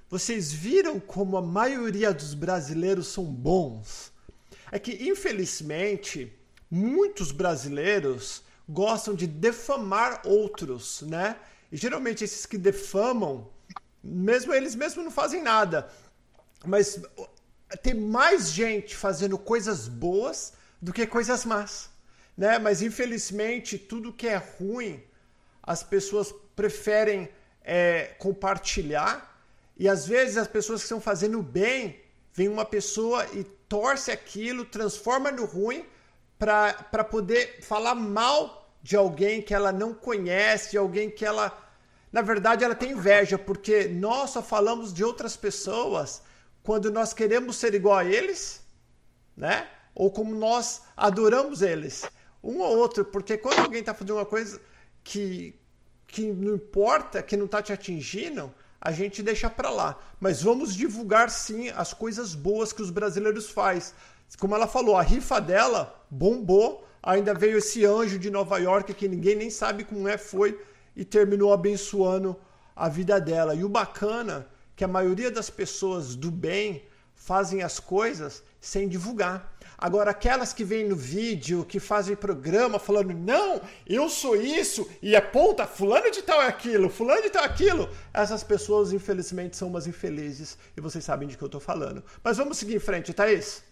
[0.08, 4.12] Vocês viram como a maioria dos brasileiros são bons?
[4.70, 6.32] é que, infelizmente,
[6.70, 11.36] muitos brasileiros gostam de defamar outros, né?
[11.72, 13.48] E geralmente esses que defamam,
[14.02, 15.90] mesmo eles mesmos não fazem nada.
[16.64, 17.00] Mas
[17.76, 21.90] tem mais gente fazendo coisas boas do que coisas más,
[22.36, 22.58] né?
[22.58, 25.02] Mas infelizmente tudo que é ruim
[25.62, 27.28] as pessoas preferem
[27.62, 29.38] é, compartilhar
[29.76, 32.00] e às vezes as pessoas que estão fazendo bem
[32.32, 35.84] vem uma pessoa e torce aquilo, transforma no ruim
[36.38, 41.52] para poder falar mal de alguém que ela não conhece, de alguém que ela.
[42.10, 46.22] Na verdade, ela tem inveja, porque nós só falamos de outras pessoas
[46.68, 48.62] quando nós queremos ser igual a eles,
[49.34, 49.66] né?
[49.94, 52.04] Ou como nós adoramos eles.
[52.44, 54.60] Um ou outro, porque quando alguém está fazendo uma coisa
[55.02, 55.58] que,
[56.06, 59.98] que não importa, que não está te atingindo, a gente deixa para lá.
[60.20, 63.94] Mas vamos divulgar sim as coisas boas que os brasileiros faz.
[64.38, 66.86] Como ela falou, a rifa dela bombou.
[67.02, 70.60] Ainda veio esse anjo de Nova York que ninguém nem sabe como é, foi
[70.94, 72.36] e terminou abençoando
[72.76, 73.54] a vida dela.
[73.54, 74.46] E o bacana
[74.78, 79.52] que a maioria das pessoas do bem fazem as coisas sem divulgar.
[79.76, 85.16] Agora, aquelas que vêm no vídeo, que fazem programa falando, não, eu sou isso, e
[85.16, 89.66] aponta, fulano de tal é aquilo, fulano de tal é aquilo, essas pessoas, infelizmente, são
[89.66, 92.04] umas infelizes, e vocês sabem de que eu estou falando.
[92.22, 93.64] Mas vamos seguir em frente, Thaís?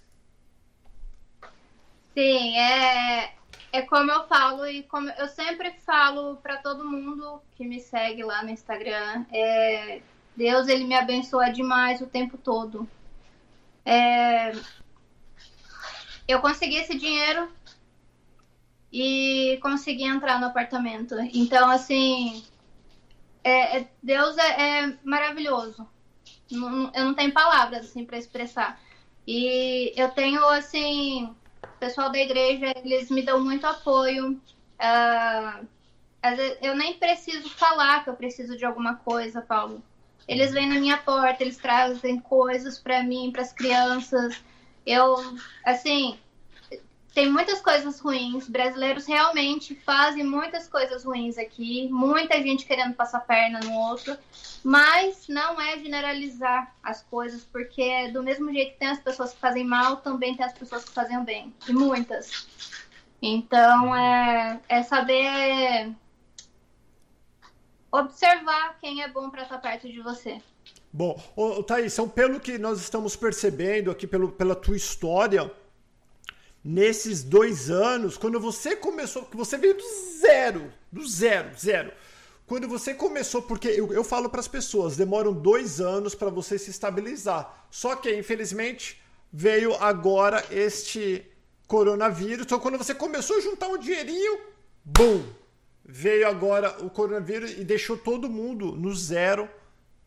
[2.14, 3.33] Sim, é,
[3.73, 8.25] é como eu falo, e como eu sempre falo para todo mundo que me segue
[8.25, 10.01] lá no Instagram, é,
[10.37, 12.88] Deus, ele me abençoa demais o tempo todo.
[13.85, 14.53] É,
[16.29, 17.49] eu consegui esse dinheiro
[18.92, 21.14] e consegui entrar no apartamento.
[21.33, 22.44] Então, assim,
[23.42, 25.88] é, é, Deus é, é maravilhoso.
[26.51, 28.81] Não, eu não tenho palavras assim para expressar.
[29.27, 31.25] E eu tenho assim,
[31.62, 34.40] o pessoal da igreja, eles me dão muito apoio.
[34.79, 35.66] Uh,
[36.61, 39.83] eu nem preciso falar que eu preciso de alguma coisa, Paulo.
[40.27, 44.43] Eles vêm na minha porta, eles trazem coisas para mim, para as crianças.
[44.85, 45.17] Eu,
[45.65, 46.19] assim,
[47.17, 48.47] tem muitas coisas ruins.
[48.47, 51.89] Brasileiros realmente fazem muitas coisas ruins aqui.
[51.91, 54.19] Muita gente querendo passar perna no outro.
[54.62, 59.41] Mas não é generalizar as coisas, porque do mesmo jeito que tem as pessoas que
[59.41, 61.55] fazem mal, também tem as pessoas que fazem bem.
[61.67, 62.47] E muitas.
[63.23, 65.95] Então, é, é saber
[67.98, 70.40] observar quem é bom para estar perto de você.
[70.92, 75.50] Bom, ô, Thaís, então, pelo que nós estamos percebendo aqui, pelo, pela tua história,
[76.64, 79.85] nesses dois anos, quando você começou, você veio do
[80.20, 81.92] zero, do zero, zero.
[82.46, 86.59] Quando você começou, porque eu, eu falo para as pessoas, demoram dois anos para você
[86.59, 87.66] se estabilizar.
[87.70, 91.26] Só que, infelizmente, veio agora este
[91.66, 92.46] coronavírus.
[92.46, 94.40] Então, quando você começou a juntar um dinheirinho,
[94.85, 95.24] bum!
[95.88, 99.49] Veio agora o coronavírus e deixou todo mundo no zero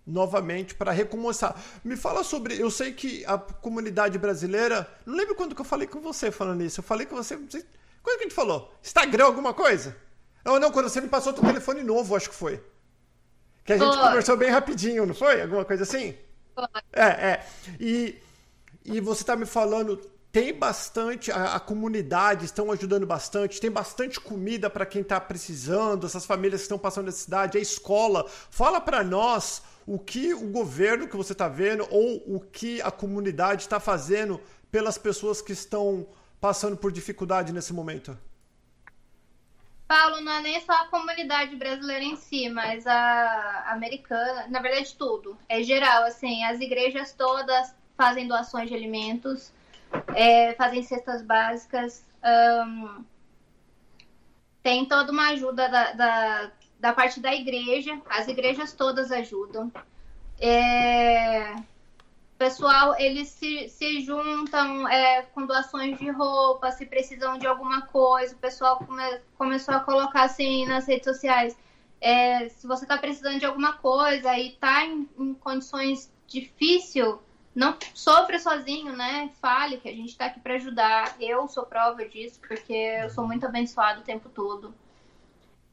[0.05, 1.55] novamente para recomeçar.
[1.85, 2.59] Me fala sobre.
[2.59, 4.89] Eu sei que a comunidade brasileira.
[5.05, 6.81] Não lembro quando que eu falei com você falando isso.
[6.81, 7.37] Eu falei com você.
[7.37, 8.73] Quando que a gente falou?
[8.83, 9.95] Instagram, alguma coisa?
[10.43, 12.61] Não, não, quando você me passou o telefone novo, acho que foi.
[13.63, 14.03] Que a gente foi.
[14.03, 15.41] conversou bem rapidinho, não foi?
[15.41, 16.17] Alguma coisa assim?
[16.55, 16.65] Foi.
[16.91, 17.45] É, é.
[17.79, 18.17] E,
[18.83, 20.01] e você tá me falando.
[20.31, 26.05] Tem bastante, a, a comunidade estão ajudando bastante, tem bastante comida para quem está precisando,
[26.05, 28.27] essas famílias que estão passando necessidade, a escola.
[28.51, 32.91] Fala para nós o que o governo que você está vendo ou o que a
[32.91, 34.39] comunidade está fazendo
[34.71, 36.07] pelas pessoas que estão
[36.39, 38.15] passando por dificuldade nesse momento?
[39.87, 44.93] Paulo, não é nem só a comunidade brasileira em si, mas a americana, na verdade
[44.95, 49.51] tudo, é geral, assim, as igrejas todas fazem doações de alimentos,
[50.15, 52.05] é, fazem cestas básicas,
[52.67, 53.03] um,
[54.61, 59.71] tem toda uma ajuda da, da, da parte da igreja, as igrejas todas ajudam.
[60.39, 61.55] É,
[62.37, 68.33] pessoal, eles se, se juntam é, com doações de roupa, se precisam de alguma coisa.
[68.33, 69.03] O pessoal come,
[69.37, 71.57] começou a colocar assim nas redes sociais.
[71.99, 77.15] É, se você está precisando de alguma coisa e está em, em, condições difíceis,
[77.55, 79.31] não sofra sozinho, né?
[79.41, 81.15] Fale que a gente está aqui para ajudar.
[81.19, 84.73] Eu sou prova disso, porque eu sou muito abençoado o tempo todo.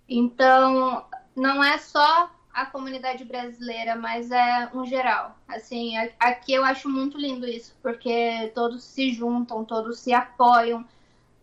[0.08, 5.36] Então, não é só a comunidade brasileira, mas é um geral.
[5.46, 10.84] Assim, aqui eu acho muito lindo isso, porque todos se juntam, todos se apoiam.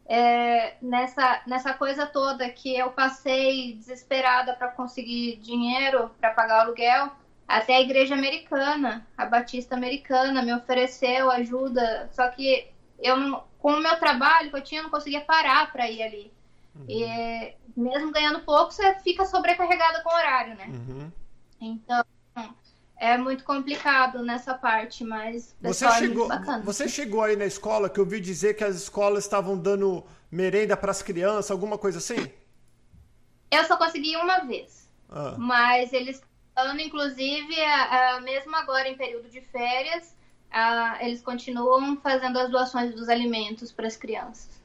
[0.06, 6.62] É, nessa, nessa coisa toda que eu passei desesperada para conseguir dinheiro para pagar o
[6.64, 7.12] aluguel,
[7.54, 12.68] até a igreja americana, a Batista americana, me ofereceu ajuda, só que
[13.00, 16.34] eu com o meu trabalho que eu tinha, eu não conseguia parar para ir ali.
[16.76, 16.86] Uhum.
[16.90, 20.68] E mesmo ganhando pouco, você fica sobrecarregada com o horário, né?
[20.68, 21.12] Uhum.
[21.62, 22.04] Então,
[22.98, 28.00] é muito complicado nessa parte, mas você chegou, é Você chegou aí na escola que
[28.00, 32.30] eu ouvi dizer que as escolas estavam dando merenda para as crianças, alguma coisa assim?
[33.50, 34.90] Eu só consegui uma vez.
[35.10, 35.36] Ah.
[35.38, 36.22] Mas eles
[36.56, 40.16] estão, inclusive, a, a, mesmo agora em período de férias,
[40.52, 44.62] a, eles continuam fazendo as doações dos alimentos para as crianças.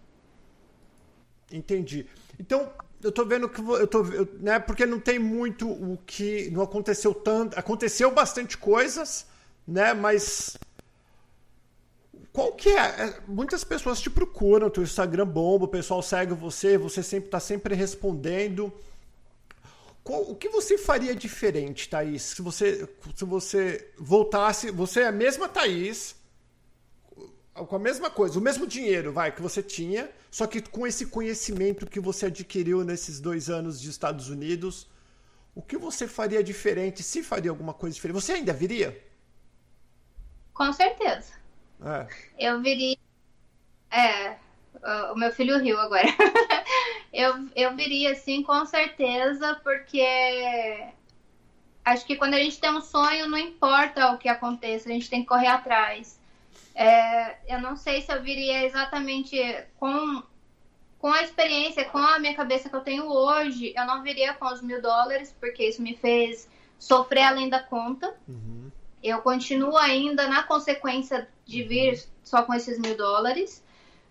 [1.51, 2.07] Entendi.
[2.39, 2.71] Então,
[3.03, 6.63] eu tô vendo que eu tô, eu, né, porque não tem muito o que não
[6.63, 9.27] aconteceu tanto, aconteceu bastante coisas,
[9.67, 10.59] né, mas
[12.33, 12.81] qual que é?
[12.81, 17.41] é muitas pessoas te procuram, teu Instagram bomba, o pessoal segue você, você sempre tá
[17.41, 18.73] sempre respondendo.
[20.09, 25.13] Qual, o que você faria diferente, Thaís, se você, se você voltasse, você é a
[25.13, 26.17] mesma Thaís,
[27.53, 31.05] com a mesma coisa, o mesmo dinheiro, vai, que você tinha, só que com esse
[31.05, 34.89] conhecimento que você adquiriu nesses dois anos de Estados Unidos,
[35.55, 38.23] o que você faria diferente, se faria alguma coisa diferente?
[38.23, 38.99] Você ainda viria?
[40.55, 41.35] Com certeza.
[41.85, 42.07] É.
[42.39, 42.97] Eu viria.
[43.91, 44.39] É,
[45.13, 46.07] o meu filho riu agora.
[47.13, 50.05] eu, eu viria, sim, com certeza, porque
[51.85, 55.09] acho que quando a gente tem um sonho, não importa o que aconteça, a gente
[55.09, 56.21] tem que correr atrás.
[56.75, 59.37] É, eu não sei se eu viria exatamente
[59.81, 60.23] com,
[60.99, 64.47] com a experiência, com a minha cabeça que eu tenho hoje, eu não viria com
[64.47, 68.15] os mil dólares, porque isso me fez sofrer além da conta.
[68.29, 68.71] Uhum.
[69.03, 73.65] Eu continuo ainda na consequência de vir só com esses mil dólares.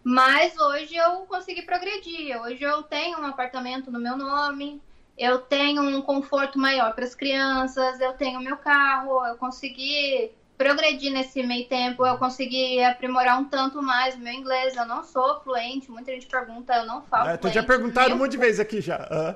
[0.07, 2.41] Mas hoje eu consegui progredir.
[2.41, 4.81] Hoje eu tenho um apartamento no meu nome,
[5.17, 11.11] eu tenho um conforto maior para as crianças, eu tenho meu carro, eu consegui progredir
[11.11, 14.77] nesse meio tempo, eu consegui aprimorar um tanto mais o meu inglês.
[14.77, 17.27] Eu não sou fluente, muita gente pergunta, eu não falo.
[17.27, 19.09] É, tu já perguntaram um monte de vezes aqui já.
[19.11, 19.35] Uhum.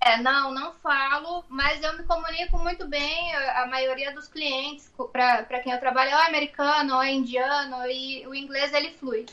[0.00, 3.34] É, não, não falo, mas eu me comunico muito bem.
[3.34, 8.34] A maioria dos clientes para quem eu trabalho é americano ou é indiano e o
[8.34, 9.26] inglês ele flui.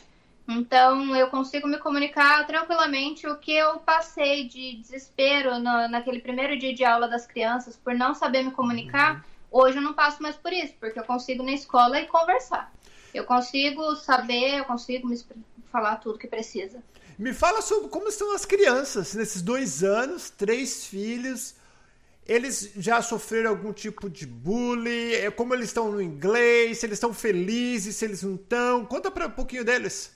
[0.52, 3.26] Então eu consigo me comunicar tranquilamente.
[3.26, 7.94] O que eu passei de desespero no, naquele primeiro dia de aula das crianças por
[7.94, 9.16] não saber me comunicar.
[9.16, 12.72] Uhum Hoje eu não passo mais por isso, porque eu consigo na escola e conversar.
[13.12, 15.20] Eu consigo saber, eu consigo me
[15.72, 16.80] falar tudo que precisa.
[17.18, 21.56] Me fala sobre como estão as crianças nesses dois anos, três filhos.
[22.24, 25.14] Eles já sofreram algum tipo de bullying?
[25.14, 26.78] É, como eles estão no inglês?
[26.78, 27.96] Se eles estão felizes?
[27.96, 28.84] Se eles não estão?
[28.84, 30.12] Conta para um pouquinho deles.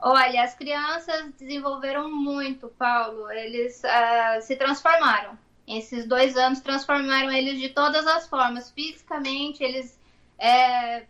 [0.00, 3.30] Olha, as crianças desenvolveram muito, Paulo.
[3.32, 5.36] Eles uh, se transformaram.
[5.66, 8.70] Esses dois anos transformaram eles de todas as formas.
[8.70, 9.98] Fisicamente, eles,
[10.38, 11.04] é,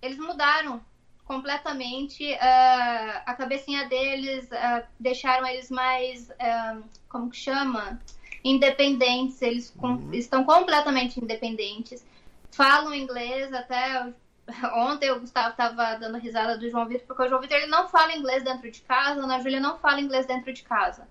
[0.00, 0.80] eles mudaram
[1.24, 6.30] completamente uh, a cabecinha deles, uh, deixaram eles mais,
[7.10, 8.00] como que chama?
[8.42, 9.42] Independentes.
[9.42, 10.14] Eles com, uhum.
[10.14, 12.04] estão completamente independentes.
[12.50, 14.12] Falam inglês até
[14.74, 17.88] ontem o Gustavo estava dando risada do João Vitor, porque o João Vitor ele não
[17.88, 21.06] fala inglês dentro de casa, a Ana Júlia não fala inglês dentro de casa.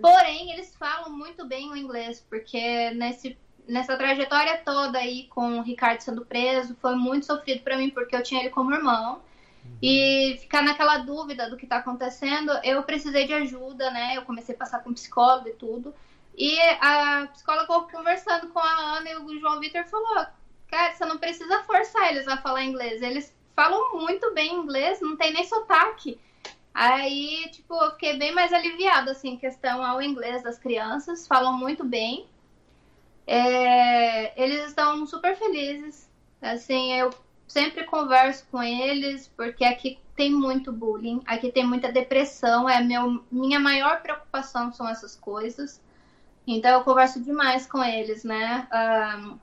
[0.00, 5.62] Porém, eles falam muito bem o inglês, porque nesse, nessa trajetória toda aí com o
[5.62, 9.22] Ricardo sendo preso, foi muito sofrido para mim, porque eu tinha ele como irmão.
[9.82, 14.16] E ficar naquela dúvida do que está acontecendo, eu precisei de ajuda, né?
[14.16, 15.92] Eu comecei a passar com psicólogo e tudo.
[16.36, 20.26] E a psicóloga conversando com a Ana e o João Vitor falou:
[20.68, 23.02] Cara, você não precisa forçar eles a falar inglês.
[23.02, 26.20] Eles falam muito bem inglês, não tem nem sotaque.
[26.74, 31.56] Aí, tipo, eu fiquei bem mais aliviada, assim, em questão ao inglês das crianças, falam
[31.56, 32.26] muito bem.
[33.26, 36.06] É, eles estão super felizes.
[36.42, 37.10] Assim, eu
[37.48, 43.24] sempre converso com eles, porque aqui tem muito bullying, aqui tem muita depressão, é meu,
[43.30, 45.80] minha maior preocupação são essas coisas.
[46.46, 48.68] Então eu converso demais com eles, né?
[48.72, 49.38] Um,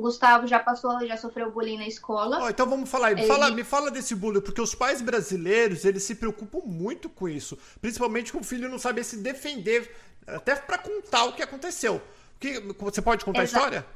[0.00, 2.38] Gustavo já passou, já sofreu bullying na escola.
[2.42, 3.12] Oh, então vamos falar.
[3.12, 3.26] Ele...
[3.26, 7.58] Fala, me fala desse bullying, porque os pais brasileiros, eles se preocupam muito com isso.
[7.80, 9.94] Principalmente com o filho não saber se defender,
[10.26, 12.00] até para contar o que aconteceu.
[12.40, 13.64] Que, você pode contar Exato.
[13.64, 13.86] a história?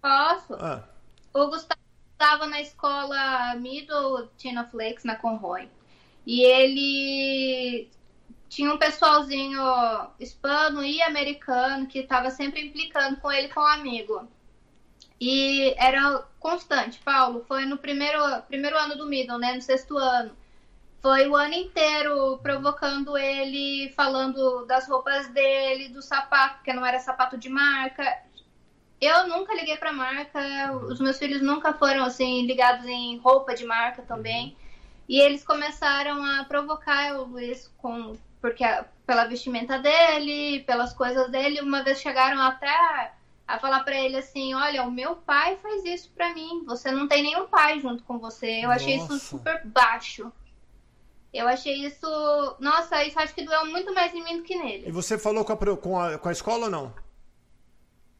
[0.00, 0.54] Posso.
[0.54, 0.84] Ah.
[1.34, 1.80] O Gustavo
[2.12, 5.68] estava na escola Middle Tina Flakes, na Conroy.
[6.24, 7.90] E ele
[8.48, 9.60] tinha um pessoalzinho
[10.18, 14.28] hispano e americano que estava sempre implicando com ele com um amigo.
[15.20, 17.44] E era constante, Paulo.
[17.46, 19.54] Foi no primeiro, primeiro ano do Middle, né?
[19.54, 20.36] No sexto ano.
[21.00, 26.98] Foi o ano inteiro provocando ele, falando das roupas dele, do sapato, porque não era
[26.98, 28.04] sapato de marca.
[29.00, 33.64] Eu nunca liguei para marca, os meus filhos nunca foram assim ligados em roupa de
[33.64, 34.56] marca também.
[35.08, 38.64] E eles começaram a provocar o Luiz com porque
[39.06, 43.12] pela vestimenta dele, pelas coisas dele, uma vez chegaram até
[43.46, 47.06] a falar para ele assim: olha, o meu pai faz isso para mim, você não
[47.06, 48.60] tem nenhum pai junto com você.
[48.64, 48.76] Eu Nossa.
[48.76, 50.32] achei isso super baixo.
[51.32, 52.06] Eu achei isso.
[52.58, 54.88] Nossa, isso acho que doeu muito mais em mim do que nele.
[54.88, 57.06] E você falou com a, com a, com a escola ou não?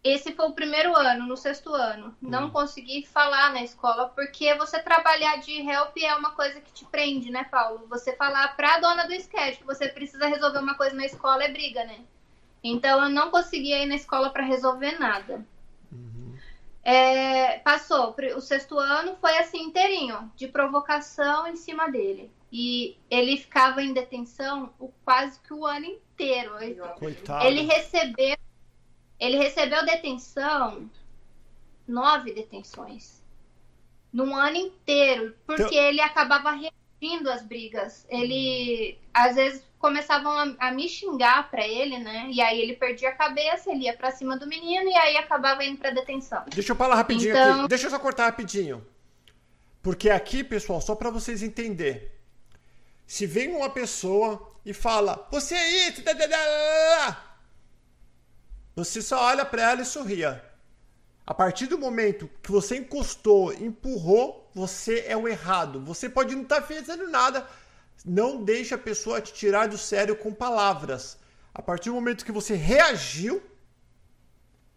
[0.05, 2.09] Esse foi o primeiro ano, no sexto ano.
[2.23, 2.29] Hum.
[2.31, 6.85] Não consegui falar na escola, porque você trabalhar de help é uma coisa que te
[6.85, 7.87] prende, né, Paulo?
[7.89, 11.49] Você falar pra dona do sketch que você precisa resolver uma coisa na escola é
[11.49, 12.05] briga, né?
[12.73, 15.47] Então eu não conseguia ir na escola para resolver nada.
[15.93, 16.37] Uhum.
[16.83, 22.31] É, passou o sexto ano, foi assim inteirinho, de provocação em cima dele.
[22.53, 26.53] e ele ficava em detenção o, quase que o ano inteiro.
[26.99, 27.45] Coitado.
[27.45, 28.37] Ele recebeu,
[29.19, 30.89] ele recebeu detenção,
[31.87, 33.23] nove detenções,
[34.13, 35.79] num ano inteiro, porque então...
[35.79, 36.51] ele acabava
[37.01, 38.07] reagindo às brigas.
[38.09, 42.29] Ele, às vezes, começavam a, a me xingar para ele, né?
[42.31, 45.65] E aí ele perdia a cabeça, ele ia para cima do menino e aí acabava
[45.65, 46.45] indo para detenção.
[46.49, 47.61] Deixa eu falar rapidinho então...
[47.61, 47.69] aqui.
[47.69, 48.87] Deixa eu só cortar rapidinho.
[49.83, 52.09] Porque aqui, pessoal, só para vocês entenderem.
[53.07, 56.03] Se vem uma pessoa e fala, você é isso,
[58.75, 60.45] você só olha para ela e sorria.
[61.27, 65.81] A partir do momento que você encostou, empurrou, você é o errado.
[65.81, 67.45] Você pode não estar tá fazendo nada.
[68.05, 71.19] Não deixe a pessoa te tirar do sério com palavras.
[71.53, 73.43] A partir do momento que você reagiu,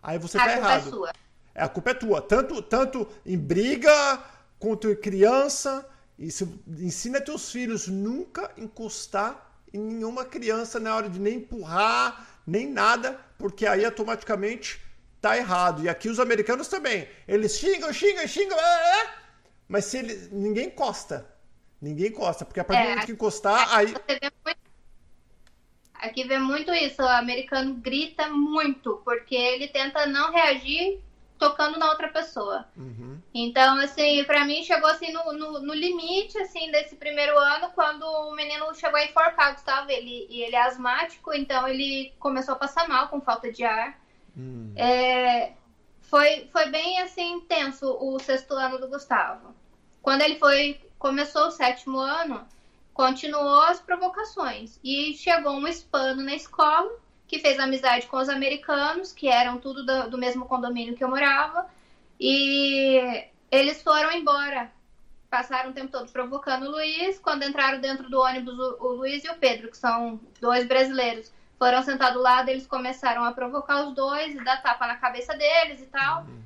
[0.01, 0.79] aí você está errado.
[0.79, 1.13] A culpa é sua.
[1.53, 2.21] É, a culpa é tua.
[2.21, 4.23] Tanto, tanto em briga,
[4.57, 5.87] quanto em criança,
[6.17, 12.67] isso, ensina teus filhos nunca encostar em nenhuma criança na hora de nem empurrar, nem
[12.67, 14.81] nada, porque aí automaticamente
[15.21, 15.83] tá errado.
[15.83, 17.07] E aqui os americanos também.
[17.27, 18.57] Eles xingam, xingam, xingam,
[19.67, 21.27] mas se ele, ninguém encosta.
[21.81, 23.93] Ninguém encosta, porque a partir é, do momento que encostar, aí.
[25.93, 31.01] Aqui vê muito isso, o americano grita muito, porque ele tenta não reagir
[31.37, 32.67] tocando na outra pessoa.
[32.75, 33.17] Uhum.
[33.33, 38.03] Então, assim, para mim chegou assim no, no, no, limite assim desse primeiro ano, quando
[38.03, 42.57] o menino chegou a enforcar, Gustavo, ele, e ele é asmático, então ele começou a
[42.57, 43.97] passar mal com falta de ar.
[44.39, 44.73] Uhum.
[44.75, 45.51] É,
[46.01, 49.53] foi, foi bem assim intenso o sexto ano do Gustavo.
[50.01, 52.45] Quando ele foi começou o sétimo ano,
[52.93, 56.91] continuou as provocações e chegou um hispano na escola
[57.27, 61.09] que fez amizade com os americanos, que eram tudo do, do mesmo condomínio que eu
[61.09, 61.69] morava,
[62.19, 64.71] e eles foram embora.
[65.29, 67.19] Passaram o tempo todo provocando o Luiz.
[67.19, 71.31] Quando entraram dentro do ônibus, o, o Luiz e o Pedro, que são dois brasileiros,
[71.59, 75.35] foram sentados do lado, eles começaram a provocar os dois e dar tapa na cabeça
[75.35, 76.21] deles e tal.
[76.21, 76.41] Uhum.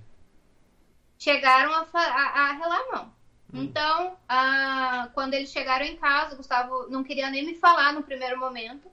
[1.20, 3.14] Chegaram a, a, a relar mão.
[3.54, 3.64] Uhum.
[3.64, 8.02] Então, a, quando eles chegaram em casa, o Gustavo não queria nem me falar no
[8.02, 8.92] primeiro momento.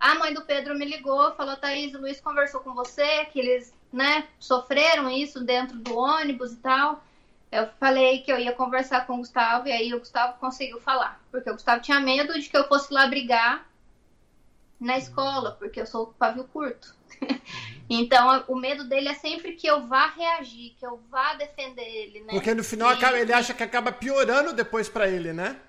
[0.00, 3.76] A mãe do Pedro me ligou, falou: Thaís, o Luiz conversou com você, que eles
[3.92, 7.04] né, sofreram isso dentro do ônibus e tal.
[7.52, 11.20] Eu falei que eu ia conversar com o Gustavo e aí o Gustavo conseguiu falar.
[11.30, 13.68] Porque o Gustavo tinha medo de que eu fosse lá brigar
[14.80, 16.94] na escola, porque eu sou pavio curto.
[17.88, 22.20] então, o medo dele é sempre que eu vá reagir, que eu vá defender ele,
[22.20, 22.32] né?
[22.32, 23.20] Porque no final e...
[23.20, 25.60] ele acha que acaba piorando depois para ele, né?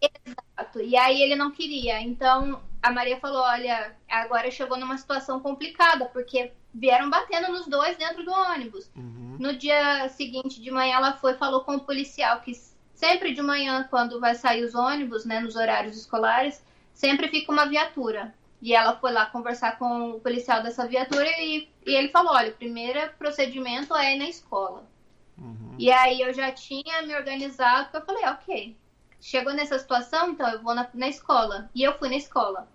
[0.00, 0.80] Exato.
[0.80, 2.00] E aí ele não queria.
[2.00, 7.96] Então, a Maria falou: olha, agora chegou numa situação complicada, porque vieram batendo nos dois
[7.96, 8.90] dentro do ônibus.
[8.96, 9.36] Uhum.
[9.38, 12.52] No dia seguinte de manhã, ela foi falou com o policial que
[12.94, 17.66] sempre de manhã, quando vai sair os ônibus, né, nos horários escolares, sempre fica uma
[17.66, 18.34] viatura.
[18.64, 22.48] E ela foi lá conversar com o policial dessa viatura e, e ele falou: olha,
[22.48, 24.88] o primeiro procedimento é ir na escola.
[25.36, 25.74] Uhum.
[25.78, 28.74] E aí eu já tinha me organizado, eu falei: ok,
[29.20, 31.68] chegou nessa situação, então eu vou na, na escola.
[31.74, 32.66] E eu fui na escola.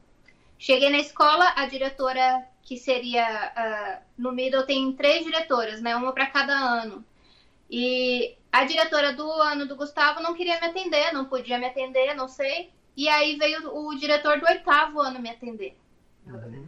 [0.60, 3.26] Cheguei na escola, a diretora, que seria
[3.58, 5.96] uh, no Middle, tem três diretoras, né?
[5.96, 7.04] Uma para cada ano.
[7.68, 12.14] E a diretora do ano do Gustavo não queria me atender, não podia me atender,
[12.14, 12.72] não sei.
[12.96, 15.78] E aí veio o diretor do oitavo ano me atender.
[16.26, 16.68] Uhum.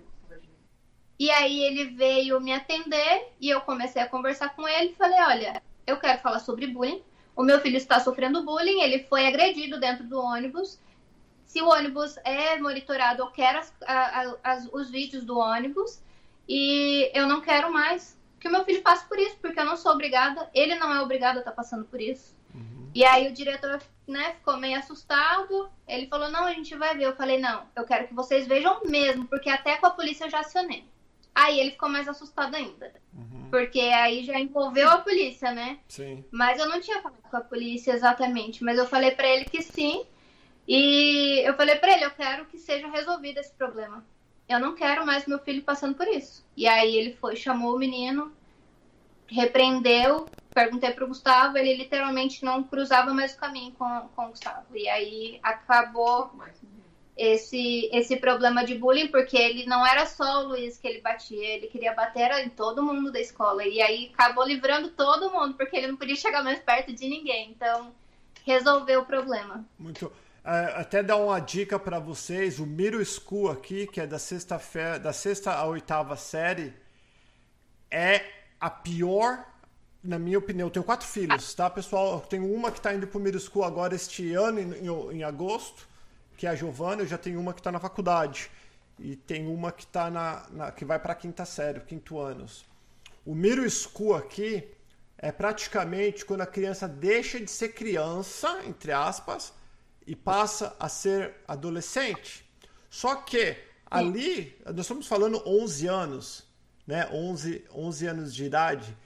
[1.20, 5.62] E aí ele veio me atender e eu comecei a conversar com ele falei, olha,
[5.86, 7.04] eu quero falar sobre bullying.
[7.36, 10.80] O meu filho está sofrendo bullying, ele foi agredido dentro do ônibus
[11.52, 16.02] se o ônibus é monitorado, eu quero as, a, as, os vídeos do ônibus
[16.48, 19.76] e eu não quero mais que o meu filho passe por isso, porque eu não
[19.76, 22.34] sou obrigada, ele não é obrigado a estar tá passando por isso.
[22.94, 27.06] E aí o diretor né, ficou meio assustado, ele falou, não, a gente vai ver.
[27.06, 30.30] Eu falei, não, eu quero que vocês vejam mesmo, porque até com a polícia eu
[30.30, 30.84] já acionei.
[31.34, 32.94] Aí ele ficou mais assustado ainda.
[33.14, 33.48] Uhum.
[33.50, 35.80] Porque aí já envolveu a polícia, né?
[35.88, 36.26] Sim.
[36.30, 39.62] Mas eu não tinha falado com a polícia exatamente, mas eu falei para ele que
[39.62, 40.06] sim.
[40.68, 44.06] E eu falei para ele, eu quero que seja resolvido esse problema.
[44.48, 46.46] Eu não quero mais meu filho passando por isso.
[46.58, 48.34] E aí ele foi, chamou o menino,
[49.28, 54.66] repreendeu, perguntei pro Gustavo, ele literalmente não cruzava mais o caminho com, com o Gustavo.
[54.76, 56.32] E aí acabou
[57.18, 61.56] esse, esse problema de bullying, porque ele não era só o Luiz que ele batia,
[61.56, 63.66] ele queria bater em todo mundo da escola.
[63.66, 67.52] E aí acabou livrando todo mundo, porque ele não podia chegar mais perto de ninguém.
[67.52, 67.94] Então,
[68.46, 69.64] resolveu o problema.
[69.78, 70.12] Muito.
[70.44, 74.60] É, até dar uma dica para vocês, o Miro School aqui, que é da sexta,
[75.00, 76.74] da sexta à oitava série,
[77.92, 78.26] é
[78.60, 79.51] a pior
[80.04, 82.14] na minha opinião, eu tenho quatro filhos, tá, pessoal?
[82.14, 85.24] Eu tenho uma que está indo para o middle school agora este ano, em, em,
[85.24, 85.88] agosto,
[86.36, 87.04] que é a Giovana.
[87.04, 88.50] Eu já tenho uma que está na faculdade.
[88.98, 92.66] E tem uma que tá na, na que vai para quinta série, quinto anos.
[93.26, 94.68] O middle school aqui
[95.18, 99.54] é praticamente quando a criança deixa de ser criança, entre aspas,
[100.06, 102.44] e passa a ser adolescente.
[102.90, 103.56] Só que
[103.90, 106.44] ali, nós estamos falando 11 anos,
[106.88, 107.08] né?
[107.12, 108.98] 11, 11 anos de idade.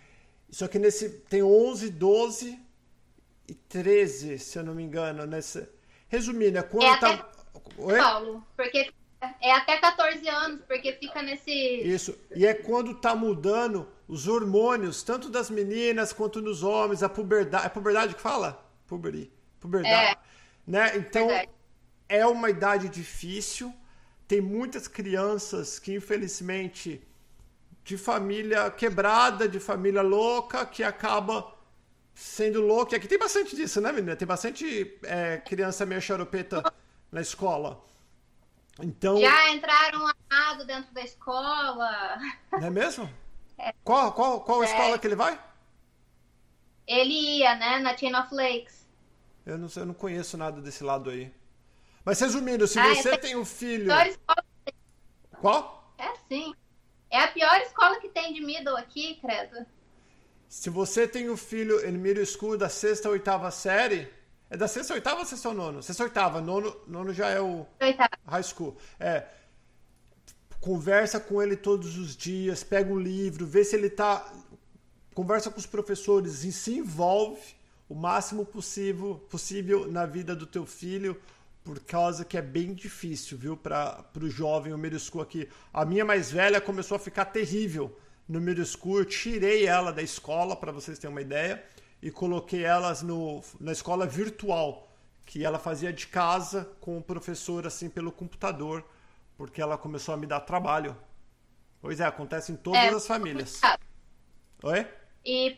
[0.56, 2.58] Só que nesse tem 11, 12
[3.46, 5.68] e 13, se eu não me engano, nesse
[6.08, 7.98] Resumindo, é quando é tá até...
[7.98, 8.90] Paulo, porque
[9.42, 12.18] é até 14 anos, porque fica nesse Isso.
[12.34, 17.66] E é quando tá mudando os hormônios, tanto das meninas quanto nos homens, a puberdade,
[17.66, 18.66] é puberdade que fala?
[18.88, 19.30] Puberty.
[19.60, 20.14] Puberdade.
[20.14, 20.18] É.
[20.66, 20.96] Né?
[20.96, 21.50] Então, Verdade.
[22.08, 23.74] é uma idade difícil.
[24.26, 27.06] Tem muitas crianças que, infelizmente,
[27.86, 31.54] de família quebrada, de família louca, que acaba
[32.16, 32.96] sendo louca.
[32.96, 34.16] E aqui tem bastante disso, né, menina?
[34.16, 36.64] Tem bastante é, criança meio charopeta
[37.12, 37.80] na escola.
[38.82, 39.18] Então...
[39.22, 42.18] Já entraram armado dentro da escola.
[42.52, 43.10] Não é mesmo?
[43.58, 43.74] É.
[43.86, 44.66] Qual, qual, qual é.
[44.66, 45.42] escola que ele vai?
[46.86, 47.80] Ele ia, né?
[47.80, 48.86] Na Chain of Lakes.
[49.46, 51.34] Eu não, eu não conheço nada desse lado aí.
[52.04, 53.94] Mas resumindo, se ah, você tem um filho.
[55.40, 55.96] Qual?
[55.98, 56.54] É sim.
[57.16, 59.66] É a pior escola que tem de middle aqui, credo.
[60.50, 64.12] Se você tem um filho em middle school da sexta ou oitava série.
[64.50, 65.82] É da sexta ou oitava ou sexta ou nono?
[65.82, 66.42] Sexta ou oitava.
[66.42, 68.10] Nono, nono já é o Oitava.
[68.28, 68.76] high school.
[69.00, 69.24] É.
[70.60, 74.30] Conversa com ele todos os dias, pega um livro, vê se ele tá.
[75.14, 77.56] Conversa com os professores e se envolve
[77.88, 81.16] o máximo possível, possível na vida do teu filho
[81.66, 85.50] por causa que é bem difícil, viu, para o jovem, o middle school aqui.
[85.74, 87.98] A minha mais velha começou a ficar terrível
[88.30, 91.64] no middle school, eu tirei ela da escola, para vocês terem uma ideia,
[92.02, 94.88] e coloquei elas no, na escola virtual,
[95.26, 98.86] que ela fazia de casa com o professor, assim, pelo computador,
[99.36, 100.96] porque ela começou a me dar trabalho.
[101.82, 103.60] Pois é, acontece em todas é, as famílias.
[104.62, 104.88] Oi?
[105.26, 105.58] E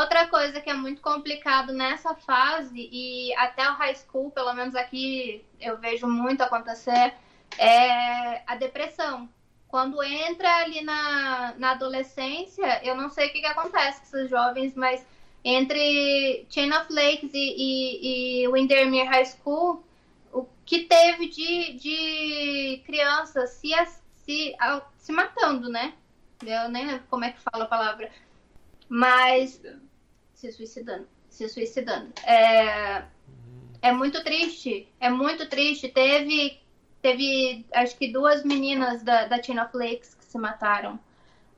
[0.00, 4.74] Outra coisa que é muito complicado nessa fase, e até o high school, pelo menos
[4.74, 7.12] aqui eu vejo muito acontecer,
[7.58, 9.28] é a depressão.
[9.68, 14.30] Quando entra ali na, na adolescência, eu não sei o que, que acontece com esses
[14.30, 15.06] jovens, mas
[15.44, 19.84] entre Chain of Lakes e, e, e Windermere High School,
[20.32, 23.70] o que teve de, de crianças se,
[24.24, 24.56] se,
[24.96, 25.92] se matando, né?
[26.42, 28.10] Eu nem lembro como é que fala a palavra
[28.90, 29.62] mas
[30.40, 32.12] se suicidando, se suicidando.
[32.24, 33.04] É,
[33.82, 35.88] é muito triste, é muito triste.
[35.88, 36.58] Teve,
[37.02, 40.98] teve acho que duas meninas da, da Tina Flakes que se mataram.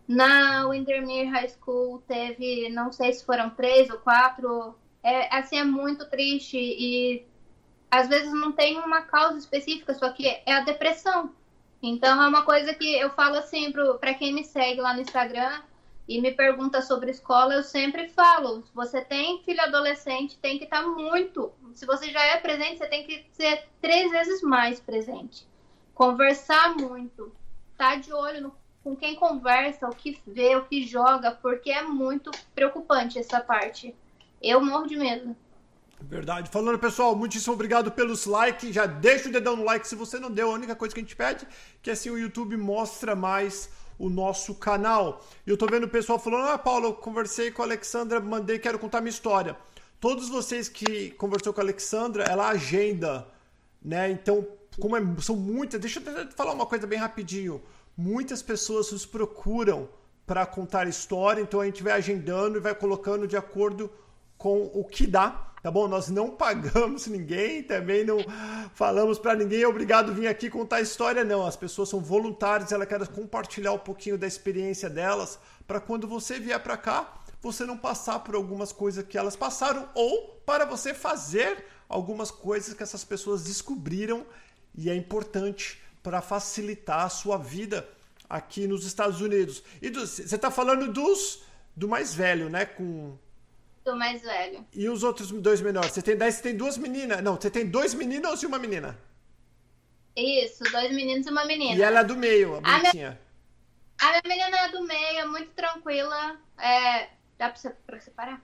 [0.09, 4.75] Na Windermere High School teve, não sei se foram três ou quatro.
[5.01, 7.25] É, assim, é muito triste e
[7.89, 11.33] às vezes não tem uma causa específica, só que é a depressão.
[11.81, 15.63] Então é uma coisa que eu falo assim para quem me segue lá no Instagram
[16.09, 20.83] e me pergunta sobre escola, eu sempre falo: você tem filho adolescente, tem que estar
[20.83, 21.53] tá muito.
[21.75, 25.47] Se você já é presente, você tem que ser três vezes mais presente.
[25.95, 27.33] Conversar muito.
[27.77, 31.83] Tá de olho no, com quem conversa, o que vê, o que joga, porque é
[31.83, 33.95] muito preocupante essa parte.
[34.41, 35.37] Eu morro de medo.
[36.01, 36.51] Verdade.
[36.51, 38.75] Falando, pessoal, muitíssimo obrigado pelos likes.
[38.75, 40.51] Já deixa o dedão no like se você não deu.
[40.51, 41.49] A única coisa que a gente pede é
[41.81, 43.71] que assim o YouTube mostra mais
[44.03, 45.25] o nosso canal.
[45.47, 48.77] Eu tô vendo o pessoal falando: Ah, Paulo, eu conversei com a Alexandra, mandei, quero
[48.77, 49.57] contar minha história.
[50.01, 53.25] Todos vocês que conversou com a Alexandra, ela agenda,
[53.81, 54.11] né?
[54.11, 54.45] Então,
[54.81, 57.63] como é, são muitas, deixa eu falar uma coisa bem rapidinho.
[57.97, 59.89] Muitas pessoas nos procuram
[60.27, 63.89] para contar história, então a gente vai agendando e vai colocando de acordo
[64.37, 65.87] com o que dá tá bom?
[65.87, 68.19] Nós não pagamos ninguém, também não
[68.75, 71.47] falamos para ninguém, obrigado vir aqui contar a história, não.
[71.47, 76.41] As pessoas são voluntárias, elas querem compartilhar um pouquinho da experiência delas, para quando você
[76.41, 80.93] vier para cá, você não passar por algumas coisas que elas passaram, ou para você
[80.93, 84.27] fazer algumas coisas que essas pessoas descobriram
[84.75, 87.89] e é importante para facilitar a sua vida
[88.29, 89.63] aqui nos Estados Unidos.
[89.81, 91.45] E do, você está falando dos
[91.77, 92.65] do mais velho, né?
[92.65, 93.17] Com
[93.85, 94.67] do mais velho.
[94.73, 95.93] E os outros dois menores?
[95.93, 97.23] Você tem, daí você tem duas meninas.
[97.23, 98.99] Não, você tem dois meninos e uma menina.
[100.17, 101.75] Isso, dois meninos e uma menina.
[101.75, 103.19] E ela é do meio, a bonitinha.
[104.01, 106.37] A minha, a minha menina é do meio, é muito tranquila.
[106.59, 107.09] É,
[107.39, 108.41] dá pra, pra separar?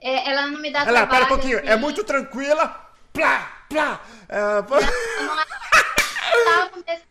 [0.00, 1.10] É, ela não me dá ela, trabalho.
[1.10, 1.68] Pera um pouquinho, é assim.
[1.70, 2.90] é muito tranquila.
[3.12, 4.04] Plá, plá.
[4.28, 4.76] É, pô...
[4.80, 7.02] não, não é...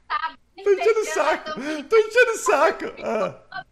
[0.64, 1.52] Tô enchendo o saco.
[1.90, 2.86] Tô enchendo o saco.
[3.04, 3.66] Ah.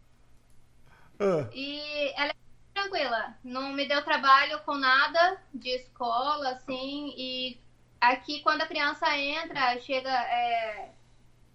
[1.20, 1.50] Ah.
[1.52, 2.36] E ela é
[2.78, 3.34] tranquila.
[3.44, 7.14] Não me deu trabalho com nada de escola, assim.
[7.18, 7.60] E
[8.00, 10.10] aqui, quando a criança entra, chega.
[10.10, 10.90] É...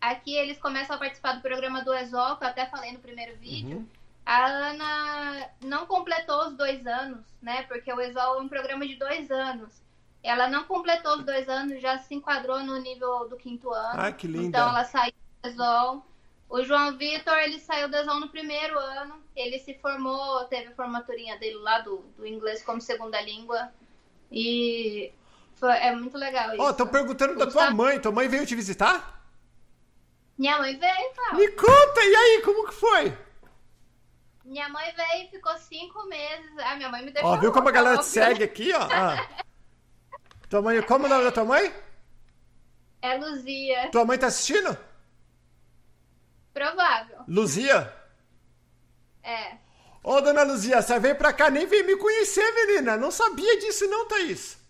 [0.01, 3.37] Aqui eles começam a participar do programa do ESOL, que eu até falei no primeiro
[3.37, 3.79] vídeo.
[3.79, 3.87] Uhum.
[4.27, 7.63] A Ana não completou os dois anos, né?
[7.63, 9.81] Porque o ESOL é um programa de dois anos.
[10.21, 14.01] Ela não completou os dois anos, já se enquadrou no nível do quinto ano.
[14.01, 14.47] Ah, que linda.
[14.47, 16.07] Então ela saiu do ESOL.
[16.53, 19.23] O João Vitor, ele saiu do ESOL no primeiro ano.
[19.35, 23.73] Ele se formou, teve a formaturinha dele lá do, do inglês como segunda língua.
[24.31, 25.11] E
[25.55, 26.61] foi, é muito legal isso.
[26.61, 27.99] Ó, oh, estão perguntando da tua mãe.
[27.99, 29.25] Tua mãe veio te visitar?
[30.37, 31.39] Minha mãe veio, Paulo.
[31.39, 33.17] Me conta, e aí, como que foi?
[34.45, 36.59] Minha mãe veio e ficou cinco meses.
[36.59, 37.31] A minha mãe me deixou.
[37.31, 38.89] Ó, viu como a galera te segue aqui, ó?
[38.93, 39.27] Ah.
[40.51, 41.75] Tua mãe, como é o nome da tua mãe?
[43.01, 43.89] É Luzia.
[43.91, 44.77] Tua mãe tá assistindo?
[46.53, 47.25] Provável.
[47.27, 47.93] Luzia?
[49.23, 49.57] É.
[50.03, 52.97] Ô, dona Luzia, você veio pra cá nem veio me conhecer, menina.
[52.97, 54.61] Não sabia disso não, Thaís.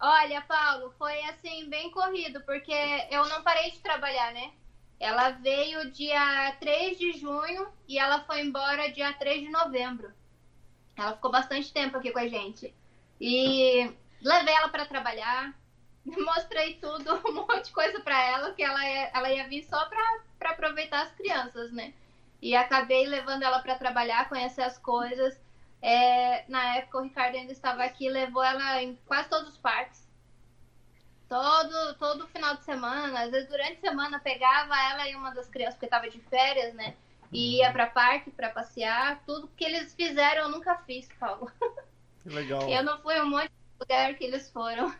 [0.00, 2.74] Olha, Paulo, foi assim, bem corrido, porque
[3.10, 4.52] eu não parei de trabalhar, né?
[4.98, 10.12] Ela veio dia 3 de junho e ela foi embora dia 3 de novembro.
[10.96, 12.74] Ela ficou bastante tempo aqui com a gente.
[13.20, 15.54] E levei ela para trabalhar,
[16.24, 19.88] mostrei tudo, um monte de coisa para ela, que ela ia, ela ia vir só
[19.88, 21.94] para aproveitar as crianças, né?
[22.40, 25.38] E acabei levando ela para trabalhar, conhecer as coisas.
[25.80, 30.04] É, na época o Ricardo ainda estava aqui, levou ela em quase todos os parques.
[31.28, 35.48] Todo, todo final de semana, às vezes durante a semana pegava ela e uma das
[35.48, 36.94] crianças, porque estava de férias, né?
[37.32, 39.22] E ia para parque para passear.
[39.26, 41.50] Tudo que eles fizeram eu nunca fiz, Paulo.
[42.22, 42.68] Que legal.
[42.68, 43.50] Eu não fui um monte
[43.80, 44.94] lugar que eles foram.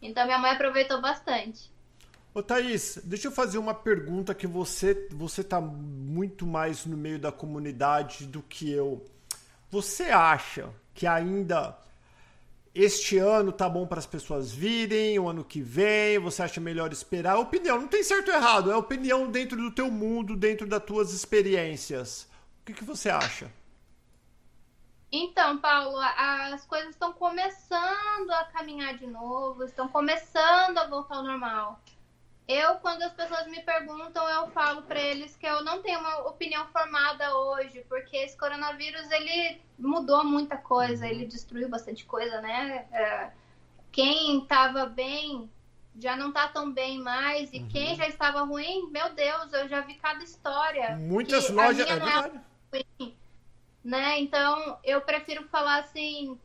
[0.00, 1.70] Então minha mãe aproveitou bastante.
[2.34, 7.18] Ô Thaís, deixa eu fazer uma pergunta que você você tá muito mais no meio
[7.18, 9.04] da comunidade do que eu.
[9.70, 11.76] Você acha que ainda
[12.74, 16.92] este ano tá bom para as pessoas virem, o ano que vem, você acha melhor
[16.92, 17.36] esperar?
[17.36, 21.12] Opinião, não tem certo ou errado, é opinião dentro do teu mundo, dentro das tuas
[21.12, 22.28] experiências.
[22.62, 23.50] O que, que você acha?
[25.10, 31.22] Então, Paulo, as coisas estão começando a caminhar de novo, estão começando a voltar ao
[31.22, 31.80] normal.
[32.46, 36.28] Eu, quando as pessoas me perguntam, eu falo para eles que eu não tenho uma
[36.28, 42.86] opinião formada hoje, porque esse coronavírus ele mudou muita coisa, ele destruiu bastante coisa, né?
[42.90, 43.30] É,
[43.92, 45.50] quem estava bem
[45.98, 47.68] já não está tão bem mais, e uhum.
[47.68, 50.96] quem já estava ruim, meu Deus, eu já vi cada história.
[50.96, 51.86] Muitas lojas.
[51.86, 52.40] É, é verdade.
[53.88, 54.20] Né?
[54.20, 56.38] Então, eu prefiro falar assim: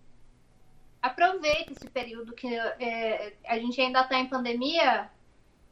[1.01, 5.11] aproveite esse período que é, a gente ainda está em pandemia,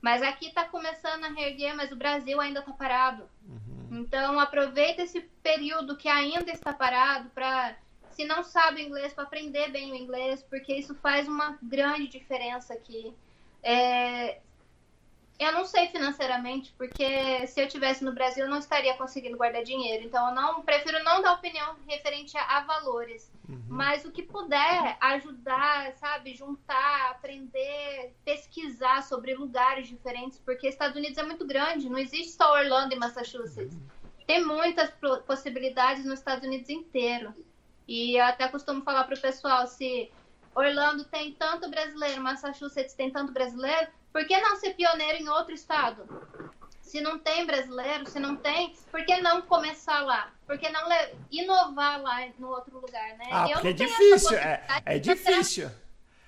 [0.02, 3.24] mas aqui está começando a reerguer, mas o Brasil ainda está parado.
[3.48, 4.02] Uhum.
[4.02, 7.78] Então, aproveite esse período que ainda está parado para,
[8.10, 12.74] se não sabe inglês, para aprender bem o inglês, porque isso faz uma grande diferença
[12.74, 13.14] aqui.
[13.64, 14.42] É,
[15.44, 19.64] eu não sei financeiramente, porque se eu tivesse no Brasil eu não estaria conseguindo guardar
[19.64, 20.06] dinheiro.
[20.06, 23.32] Então eu não prefiro não dar opinião referente a, a valores.
[23.50, 23.62] Uhum.
[23.68, 31.18] Mas o que puder ajudar, sabe, juntar, aprender, pesquisar sobre lugares diferentes, porque Estados Unidos
[31.18, 33.74] é muito grande, não existe só Orlando e Massachusetts.
[33.74, 33.88] Uhum.
[34.28, 34.92] Tem muitas
[35.26, 37.34] possibilidades nos Estados Unidos inteiro.
[37.88, 40.12] E eu até costumo falar para o pessoal, se
[40.56, 45.54] Orlando tem tanto brasileiro, Massachusetts tem tanto brasileiro, por que não ser pioneiro em outro
[45.54, 46.06] estado?
[46.82, 50.30] Se não tem brasileiro, se não tem, por que não começar lá?
[50.46, 50.90] Por que não
[51.32, 53.30] inovar lá no outro lugar, né?
[53.32, 55.72] Ah, porque é difícil, é, é difícil.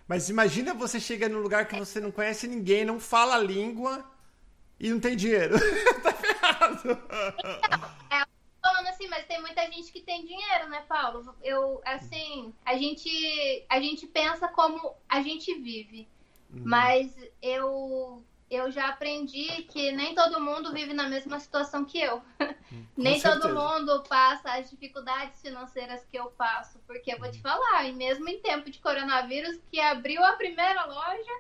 [0.07, 4.09] Mas imagina você chega num lugar que você não conhece ninguém, não fala a língua
[4.80, 5.55] e não tem dinheiro.
[6.01, 6.91] tá ferrado.
[8.09, 8.32] É,
[8.64, 11.36] falando assim, mas tem muita gente que tem dinheiro, né, Paulo?
[11.43, 16.07] Eu, assim, a gente, a gente pensa como a gente vive.
[16.49, 16.61] Uhum.
[16.64, 22.22] Mas eu eu já aprendi que nem todo mundo vive na mesma situação que eu.
[22.72, 23.49] Hum, nem certeza.
[23.49, 26.80] todo mundo passa as dificuldades financeiras que eu passo.
[26.88, 30.84] Porque eu vou te falar, e mesmo em tempo de coronavírus, que abriu a primeira
[30.86, 31.32] loja,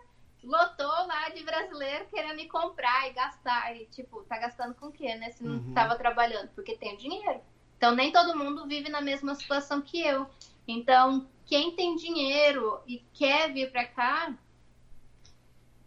[0.43, 3.75] lotou lá de brasileiro querendo me comprar e gastar.
[3.75, 5.31] E, tipo, tá gastando com o quê, né?
[5.31, 5.73] Se não uhum.
[5.73, 7.41] tava trabalhando, porque tem dinheiro.
[7.77, 10.29] Então, nem todo mundo vive na mesma situação que eu.
[10.67, 14.33] Então, quem tem dinheiro e quer vir para cá,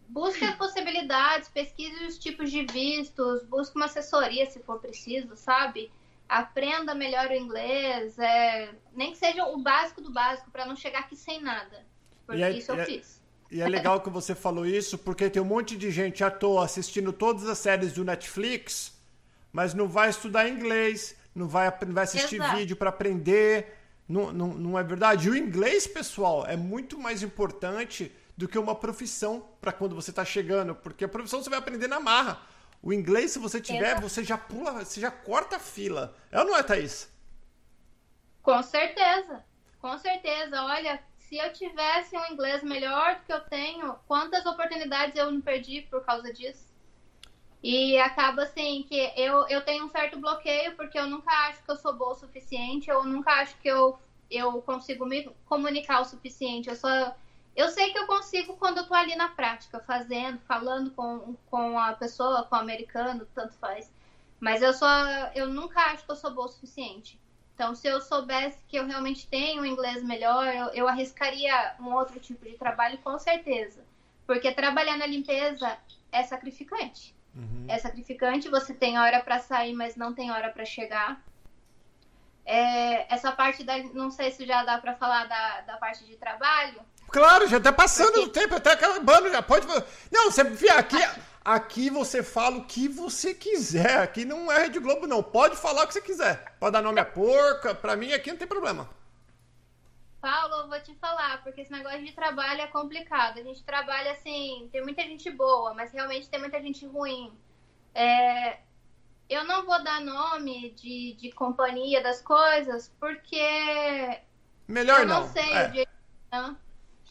[0.07, 5.91] busque as possibilidades, pesquise os tipos de vistos, busque uma assessoria se for preciso, sabe?
[6.27, 10.99] Aprenda melhor o inglês, é, nem que seja o básico do básico, para não chegar
[10.99, 11.85] aqui sem nada.
[12.25, 13.16] Porque é, isso eu fiz.
[13.49, 16.65] E é legal que você falou isso, porque tem um monte de gente à toa
[16.65, 18.93] assistindo todas as séries do Netflix,
[19.51, 22.57] mas não vai estudar inglês, não vai, não vai assistir Exato.
[22.57, 23.73] vídeo para aprender.
[24.07, 25.27] Não, não, não é verdade?
[25.27, 30.11] E o inglês, pessoal, é muito mais importante do que uma profissão para quando você
[30.11, 32.41] está chegando, porque a profissão você vai aprender na marra.
[32.81, 36.15] O inglês, se você tiver, você já pula, você já corta a fila.
[36.31, 37.09] É ou não é, Thaís?
[38.41, 39.43] Com certeza,
[39.79, 40.63] com certeza.
[40.63, 45.41] Olha, se eu tivesse um inglês melhor do que eu tenho, quantas oportunidades eu não
[45.41, 46.65] perdi por causa disso?
[47.61, 51.71] E acaba assim que eu, eu tenho um certo bloqueio porque eu nunca acho que
[51.71, 53.99] eu sou boa o suficiente, eu nunca acho que eu,
[54.31, 56.69] eu consigo me comunicar o suficiente.
[56.69, 57.13] Eu só
[57.55, 61.77] eu sei que eu consigo quando eu tô ali na prática, fazendo, falando com, com
[61.77, 63.91] a pessoa, com o americano, tanto faz.
[64.39, 64.87] Mas eu só
[65.35, 67.19] eu nunca acho que eu sou boa o suficiente.
[67.57, 71.91] Então, se eu soubesse que eu realmente tenho um inglês melhor, eu, eu arriscaria um
[71.91, 73.83] outro tipo de trabalho com certeza.
[74.27, 75.75] Porque trabalhar na limpeza
[76.11, 77.15] é sacrificante.
[77.35, 77.65] Uhum.
[77.67, 81.19] É sacrificante, você tem hora para sair, mas não tem hora para chegar.
[82.45, 83.75] É, essa parte da.
[83.91, 86.79] Não sei se já dá para falar da, da parte de trabalho.
[87.07, 88.19] Claro, já tá passando Porque...
[88.19, 89.65] o tempo, até acabando, já pode.
[90.11, 90.97] Não, você aqui.
[91.47, 93.99] Aqui você fala o que você quiser.
[93.99, 95.23] Aqui não é Rede Globo, não.
[95.23, 96.57] Pode falar o que você quiser.
[96.59, 97.73] Pode dar nome a porca.
[97.73, 98.89] Pra mim aqui não tem problema.
[100.19, 103.39] Paulo, eu vou te falar, porque esse negócio de trabalho é complicado.
[103.39, 107.31] A gente trabalha assim, tem muita gente boa, mas realmente tem muita gente ruim.
[107.95, 108.57] É,
[109.29, 114.19] eu não vou dar nome de, de companhia das coisas, porque.
[114.67, 115.21] Melhor eu não.
[115.21, 115.65] não sei é.
[115.65, 115.87] o dia.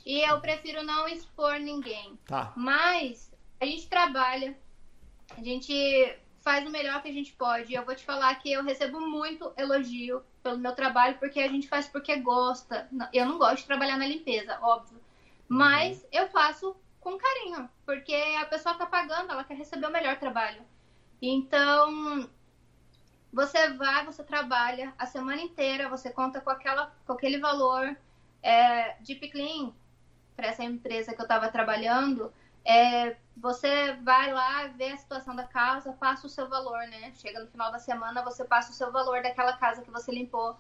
[0.05, 2.19] E eu prefiro não expor ninguém.
[2.27, 2.53] Tá.
[2.55, 4.57] Mas a gente trabalha,
[5.37, 7.75] a gente faz o melhor que a gente pode.
[7.75, 11.69] Eu vou te falar que eu recebo muito elogio pelo meu trabalho, porque a gente
[11.69, 12.89] faz porque gosta.
[13.13, 15.01] Eu não gosto de trabalhar na limpeza, óbvio.
[15.49, 16.09] Mas uhum.
[16.13, 20.63] eu faço com carinho, porque a pessoa tá pagando, ela quer receber o melhor trabalho.
[21.21, 22.29] Então,
[23.33, 27.97] você vai, você trabalha a semana inteira, você conta com, aquela, com aquele valor.
[28.43, 29.73] É, Deep Clean,
[30.37, 32.33] para essa empresa que eu estava trabalhando,
[32.67, 37.13] é, você vai lá, vê a situação da casa, passa o seu valor, né?
[37.15, 40.57] Chega no final da semana, você passa o seu valor daquela casa que você limpou.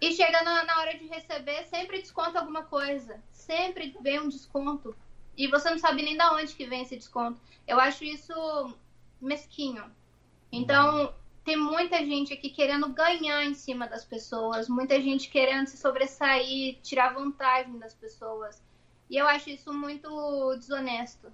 [0.00, 3.22] E chega na, na hora de receber, sempre desconta alguma coisa.
[3.30, 4.96] Sempre vem um desconto.
[5.36, 7.40] E você não sabe nem da onde que vem esse desconto.
[7.68, 8.74] Eu acho isso
[9.20, 9.84] mesquinho.
[10.50, 11.14] Então,
[11.44, 16.80] tem muita gente aqui querendo ganhar em cima das pessoas, muita gente querendo se sobressair,
[16.82, 18.60] tirar vantagem das pessoas.
[19.12, 21.30] E eu acho isso muito desonesto.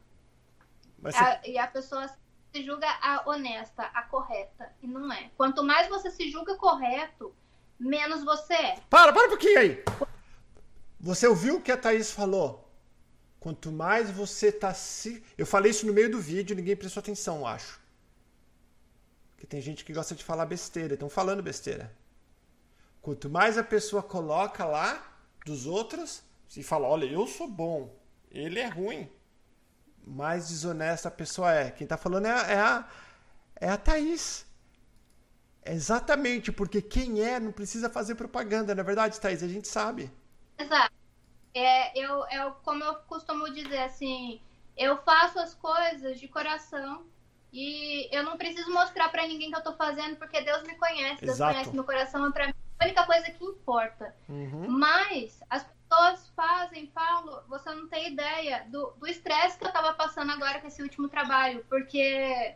[0.99, 1.17] Você...
[1.17, 2.09] A, e a pessoa
[2.53, 4.73] se julga a honesta, a correta.
[4.83, 5.31] E não é.
[5.37, 7.33] Quanto mais você se julga correto,
[7.79, 8.81] menos você é.
[8.91, 9.85] Para, para um pouquinho aí.
[10.99, 12.69] Você ouviu o que a Thaís falou?
[13.39, 15.23] Quanto mais você tá se.
[15.39, 17.81] Eu falei isso no meio do vídeo, ninguém prestou atenção, acho.
[19.31, 21.97] Porque tem gente que gosta de falar besteira, estão falando besteira.
[23.01, 25.17] Quanto mais a pessoa coloca lá
[25.47, 26.25] dos outros,
[26.57, 27.95] e fala, olha, eu sou bom,
[28.31, 29.11] ele é ruim.
[30.07, 31.71] Mais desonesta a pessoa é.
[31.71, 32.89] Quem está falando é a, é a,
[33.57, 34.47] é a Thaís.
[35.65, 40.11] Exatamente, porque quem é não precisa fazer propaganda, na é verdade, Thaís, a gente sabe.
[40.59, 40.95] Exato.
[41.53, 44.41] É, eu, eu, como eu costumo dizer assim,
[44.77, 47.05] eu faço as coisas de coração
[47.53, 51.25] e eu não preciso mostrar para ninguém que eu tô fazendo, porque Deus me conhece,
[51.25, 51.53] Deus Exato.
[51.53, 54.15] conhece meu coração, é pra mim a única coisa que importa.
[54.29, 54.69] Uhum.
[54.69, 55.78] Mas as pessoas
[56.35, 60.83] fazem, Paulo, você não tem ideia do estresse que eu tava passando agora com esse
[60.83, 62.55] último trabalho, porque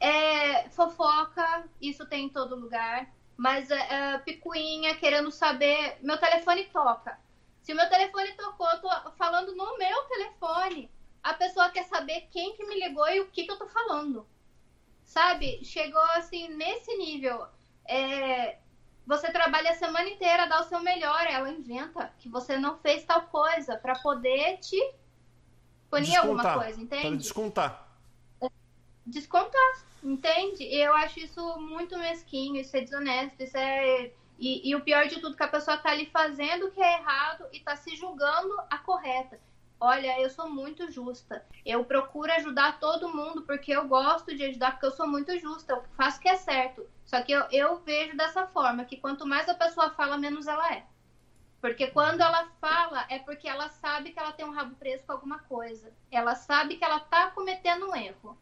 [0.00, 6.64] é fofoca, isso tem em todo lugar, mas é, é, picuinha querendo saber, meu telefone
[6.66, 7.18] toca.
[7.62, 10.90] Se o meu telefone tocou, eu tô falando no meu telefone.
[11.22, 14.26] A pessoa quer saber quem que me ligou e o que que eu tô falando.
[15.04, 15.64] Sabe?
[15.64, 17.46] Chegou assim nesse nível.
[17.86, 18.58] É,
[19.06, 23.04] você trabalha a semana inteira, dá o seu melhor, ela inventa que você não fez
[23.04, 24.78] tal coisa para poder te
[25.90, 27.06] punir descontar, alguma coisa, entende?
[27.06, 27.88] Para descontar.
[29.06, 30.64] Descontar, entende?
[30.64, 34.10] Eu acho isso muito mesquinho, isso é desonesto, isso é.
[34.38, 36.98] E, e o pior de tudo, que a pessoa tá ali fazendo o que é
[36.98, 39.38] errado e tá se julgando a correta.
[39.80, 41.44] Olha, eu sou muito justa.
[41.64, 45.74] Eu procuro ajudar todo mundo porque eu gosto de ajudar, porque eu sou muito justa.
[45.74, 46.86] Eu faço o que é certo.
[47.04, 50.72] Só que eu, eu vejo dessa forma, que quanto mais a pessoa fala, menos ela
[50.72, 50.86] é.
[51.60, 55.12] Porque quando ela fala, é porque ela sabe que ela tem um rabo preso com
[55.12, 55.92] alguma coisa.
[56.10, 58.38] Ela sabe que ela tá cometendo um erro.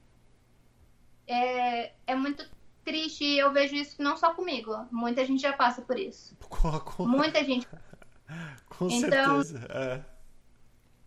[1.27, 2.45] É, é muito
[2.85, 4.87] triste e eu vejo isso não só comigo.
[4.91, 6.37] Muita gente já passa por isso.
[6.49, 7.07] Com, com...
[7.07, 7.67] Muita gente.
[8.69, 9.67] com então, certeza.
[9.71, 10.12] É.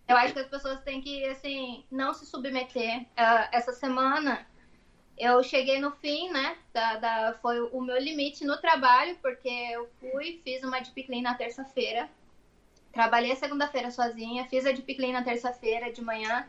[0.08, 3.02] Eu acho que as pessoas têm que, assim, não se submeter.
[3.02, 4.46] Uh, essa semana
[5.18, 6.58] eu cheguei no fim, né?
[6.74, 11.22] Da, da, foi o meu limite no trabalho, porque eu fui, fiz uma deep clean
[11.22, 12.10] na terça-feira.
[12.92, 16.48] Trabalhei segunda-feira sozinha, fiz a deep clean na terça-feira de manhã.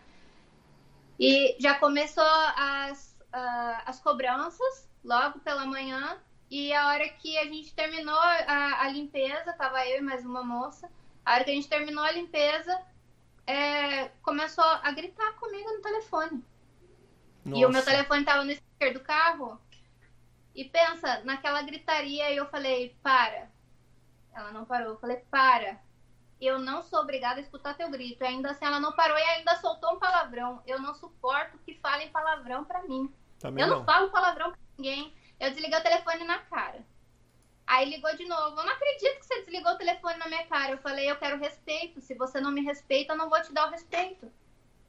[1.18, 2.24] E já começou
[2.56, 6.18] as, uh, as cobranças logo pela manhã.
[6.50, 10.44] E a hora que a gente terminou a, a, limpeza, tava eu e mais uma
[10.44, 10.88] moça.
[11.24, 12.80] A hora que a gente terminou a limpeza,
[13.46, 16.44] é, começou a gritar comigo no telefone.
[17.44, 17.60] Nossa.
[17.60, 19.60] E o meu telefone tava no speaker do carro.
[20.54, 23.48] E pensa, naquela gritaria, eu falei, para.
[24.34, 24.88] Ela não parou.
[24.94, 25.78] Eu falei, para.
[26.40, 28.22] Eu não sou obrigada a escutar teu grito.
[28.22, 30.62] E ainda assim, ela não parou e ainda soltou um palavrão.
[30.66, 33.12] Eu não suporto que falem palavrão para mim.
[33.38, 33.78] Também eu não.
[33.78, 35.14] não falo palavrão pra ninguém.
[35.38, 36.84] Eu desliguei o telefone na cara.
[37.66, 38.60] Aí ligou de novo.
[38.60, 40.72] Eu não acredito que você desligou o telefone na minha cara.
[40.72, 42.00] Eu falei, eu quero respeito.
[42.00, 44.30] Se você não me respeita, eu não vou te dar o respeito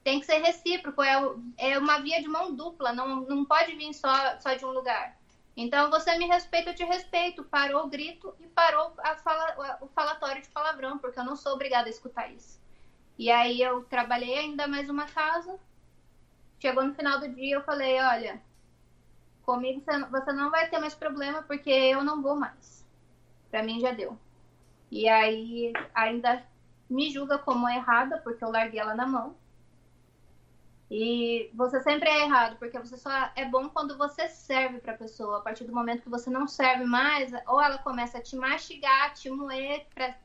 [0.08, 1.22] tem que ser recíproco, é,
[1.58, 5.18] é uma via de mão dupla, não, não pode vir só, só de um lugar.
[5.54, 7.44] Então, você me respeita, eu te respeito.
[7.44, 11.88] Parou o grito e parou fala, o falatório de palavrão, porque eu não sou obrigada
[11.88, 12.58] a escutar isso.
[13.18, 15.60] E aí, eu trabalhei ainda mais uma casa.
[16.58, 18.42] Chegou no final do dia, eu falei: olha,
[19.48, 19.82] comigo
[20.12, 22.86] você não vai ter mais problema, porque eu não vou mais.
[23.50, 24.20] Pra mim já deu.
[24.92, 26.46] E aí, ainda
[26.90, 29.38] me julga como errada, porque eu larguei ela na mão.
[30.92, 34.98] E você sempre é errado, porque você só é bom quando você serve para a
[34.98, 35.38] pessoa.
[35.38, 39.14] A partir do momento que você não serve mais, ou ela começa a te mastigar,
[39.14, 40.18] te moer, para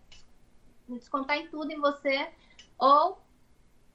[0.88, 2.28] descontar em tudo em você,
[2.76, 3.22] ou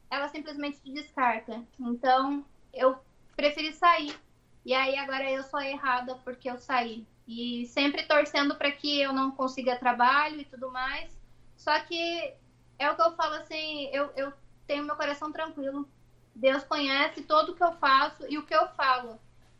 [0.09, 1.61] ela simplesmente te descarta.
[1.77, 2.97] Então, eu
[3.35, 4.26] preferi sair.
[4.67, 7.07] E aí agora eu sou errada porque eu saí.
[7.25, 11.09] E sempre torcendo para que eu não consiga trabalho e tudo mais.
[11.55, 12.33] Só que
[12.77, 14.33] é o que eu falo assim, eu, eu
[14.67, 15.87] tenho meu coração tranquilo
[16.35, 19.17] Deus conhece todo o que eu faço e o que eu falo.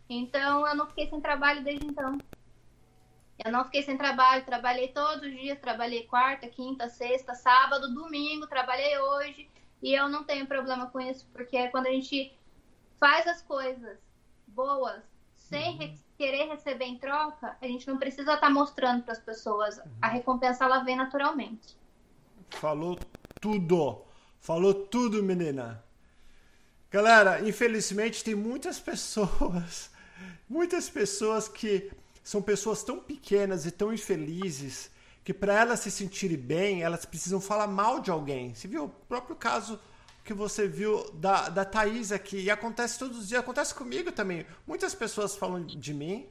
[0.10, 2.18] Então, eu não fiquei sem trabalho desde então.
[3.46, 8.46] Eu não fiquei sem trabalho, trabalhei todos os dias, trabalhei quarta, quinta, sexta, sábado, domingo,
[8.46, 9.50] trabalhei hoje.
[9.82, 12.38] E eu não tenho problema com isso, porque quando a gente
[13.00, 14.07] faz as coisas
[14.58, 15.04] boas
[15.38, 15.98] sem uhum.
[16.18, 19.80] querer receber em troca, a gente não precisa estar tá mostrando para as pessoas.
[20.02, 21.78] A recompensa ela vem naturalmente.
[22.50, 22.98] Falou
[23.40, 24.02] tudo.
[24.42, 25.84] Falou tudo, menina.
[26.90, 29.92] Galera, infelizmente tem muitas pessoas,
[30.50, 31.92] muitas pessoas que
[32.24, 34.90] são pessoas tão pequenas e tão infelizes
[35.24, 38.56] que para elas se sentirem bem, elas precisam falar mal de alguém.
[38.56, 39.80] Você viu o próprio caso
[40.28, 44.46] que você viu da, da Thaís aqui, e acontece todos os dias, acontece comigo também.
[44.68, 46.28] Muitas pessoas falam de mim,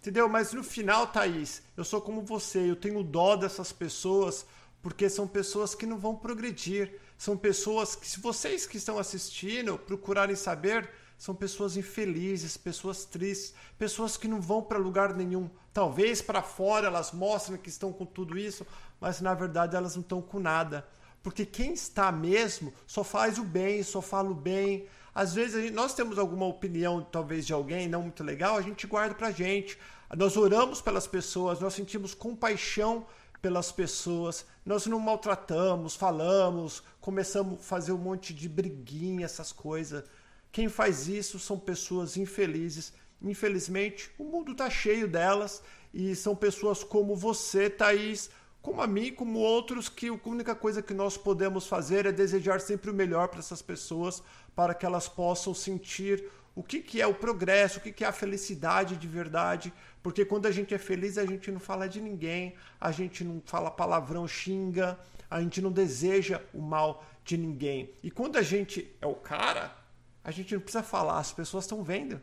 [0.00, 0.28] entendeu?
[0.28, 4.44] Mas no final, Thaís, eu sou como você, eu tenho dó dessas pessoas,
[4.82, 9.78] porque são pessoas que não vão progredir são pessoas que, se vocês que estão assistindo
[9.78, 15.48] procurarem saber, são pessoas infelizes, pessoas tristes, pessoas que não vão para lugar nenhum.
[15.72, 18.66] Talvez para fora elas mostrem que estão com tudo isso,
[19.00, 20.86] mas na verdade elas não estão com nada.
[21.24, 24.86] Porque quem está mesmo só faz o bem, só fala o bem.
[25.14, 28.86] Às vezes gente, nós temos alguma opinião, talvez de alguém não muito legal, a gente
[28.86, 29.78] guarda para gente.
[30.14, 33.06] Nós oramos pelas pessoas, nós sentimos compaixão
[33.40, 40.04] pelas pessoas, nós não maltratamos, falamos, começamos a fazer um monte de briguinha, essas coisas.
[40.52, 42.92] Quem faz isso são pessoas infelizes.
[43.22, 45.62] Infelizmente, o mundo está cheio delas
[45.92, 48.28] e são pessoas como você, Thaís,
[48.64, 52.62] como a mim, como outros, que a única coisa que nós podemos fazer é desejar
[52.62, 54.22] sempre o melhor para essas pessoas,
[54.56, 58.06] para que elas possam sentir o que, que é o progresso, o que, que é
[58.06, 59.70] a felicidade de verdade.
[60.02, 63.42] Porque quando a gente é feliz, a gente não fala de ninguém, a gente não
[63.44, 64.98] fala palavrão, xinga,
[65.30, 67.92] a gente não deseja o mal de ninguém.
[68.02, 69.76] E quando a gente é o cara,
[70.24, 72.18] a gente não precisa falar, as pessoas estão vendo.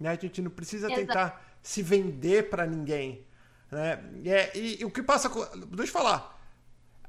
[0.00, 0.08] Né?
[0.08, 1.00] A gente não precisa Exato.
[1.02, 3.26] tentar se vender para ninguém.
[3.72, 3.98] Né?
[4.26, 5.30] É, e, e, o que passa.
[5.30, 6.38] Deixa eu falar.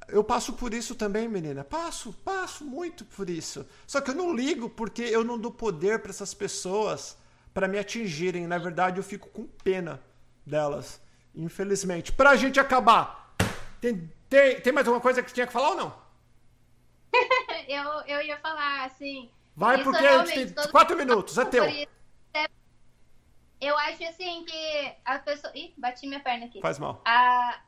[0.08, 1.62] Eu passo por isso também, menina.
[1.64, 3.66] Passo, passo muito por isso.
[3.86, 7.18] Só que eu não ligo porque eu não dou poder para essas pessoas
[7.54, 8.48] para me atingirem.
[8.48, 10.02] Na verdade, eu fico com pena
[10.46, 11.02] delas,
[11.36, 12.14] infelizmente.
[12.14, 13.36] Para a gente acabar,
[13.82, 16.04] tem, tem, tem mais alguma coisa que tinha que falar ou não?
[17.68, 19.30] eu, eu ia falar assim.
[19.56, 21.66] Vai porque a gente tem quatro minutos, é teu.
[23.64, 25.54] Eu acho assim que as pessoas.
[25.56, 26.62] Ih, bati minha perna aqui.
[26.62, 27.02] Faz mal.
[27.06, 27.60] A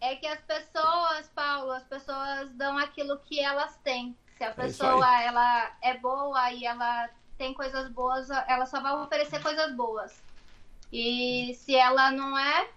[0.00, 4.16] é que as pessoas, Paulo, as pessoas dão aquilo que elas têm.
[4.36, 7.08] Se a é pessoa é ela é boa e ela
[7.38, 10.22] tem coisas boas, ela só vai oferecer coisas boas.
[10.92, 12.68] E se ela não é,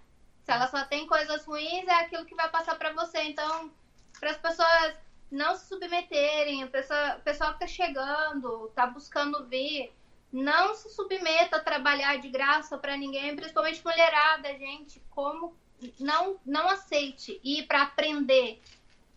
[0.43, 3.22] se ela só tem coisas ruins, é aquilo que vai passar para você.
[3.24, 3.72] Então,
[4.20, 4.95] para as pessoas
[5.32, 9.93] não se submeterem, o pessoal, o pessoal que tá chegando, tá buscando vir,
[10.32, 15.01] não se submeta a trabalhar de graça para ninguém, principalmente mulherada, gente.
[15.09, 15.55] Como
[15.99, 18.61] não não aceite ir para aprender,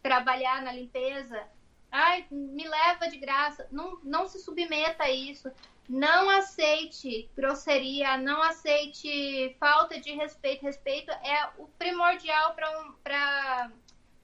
[0.03, 1.43] trabalhar na limpeza.
[1.91, 3.69] Ai, me leva de graça.
[3.71, 5.51] Não, não se submeta a isso.
[5.89, 10.63] Não aceite grosseria, não aceite falta de respeito.
[10.63, 12.95] Respeito é o primordial para um,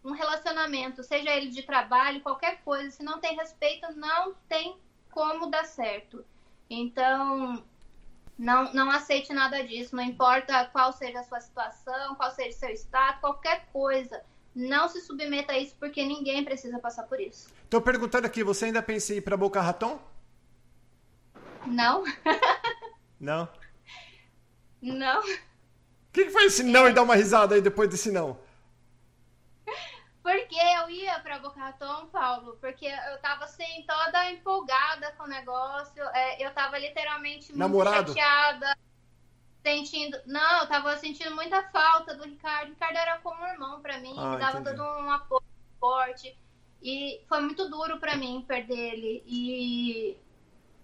[0.08, 2.90] um relacionamento, seja ele de trabalho, qualquer coisa.
[2.90, 4.78] Se não tem respeito, não tem
[5.10, 6.24] como dar certo.
[6.70, 7.62] Então,
[8.38, 12.60] não, não aceite nada disso, não importa qual seja a sua situação, qual seja o
[12.60, 14.22] seu estado, qualquer coisa.
[14.54, 17.48] Não se submeta a isso porque ninguém precisa passar por isso.
[17.70, 20.00] Tô perguntando aqui, você ainda pensa em ir pra Boca Raton?
[21.66, 22.04] Não.
[23.20, 23.48] Não?
[24.80, 25.20] Não.
[25.20, 28.38] O que, que foi esse não e dar uma risada aí depois desse não?
[30.30, 35.26] Porque eu ia pra Boca Raton, Paulo, porque eu tava assim, toda empolgada com o
[35.28, 36.02] negócio.
[36.12, 38.08] É, eu tava literalmente muito Namorado?
[38.12, 38.76] chateada.
[39.64, 40.18] Sentindo.
[40.26, 42.68] Não, eu tava sentindo muita falta do Ricardo.
[42.68, 44.76] O Ricardo era como um irmão pra mim, Ah, me dava entendi.
[44.76, 45.42] todo um apoio
[45.80, 46.36] forte.
[46.82, 49.22] E foi muito duro pra mim perder ele.
[49.26, 50.16] E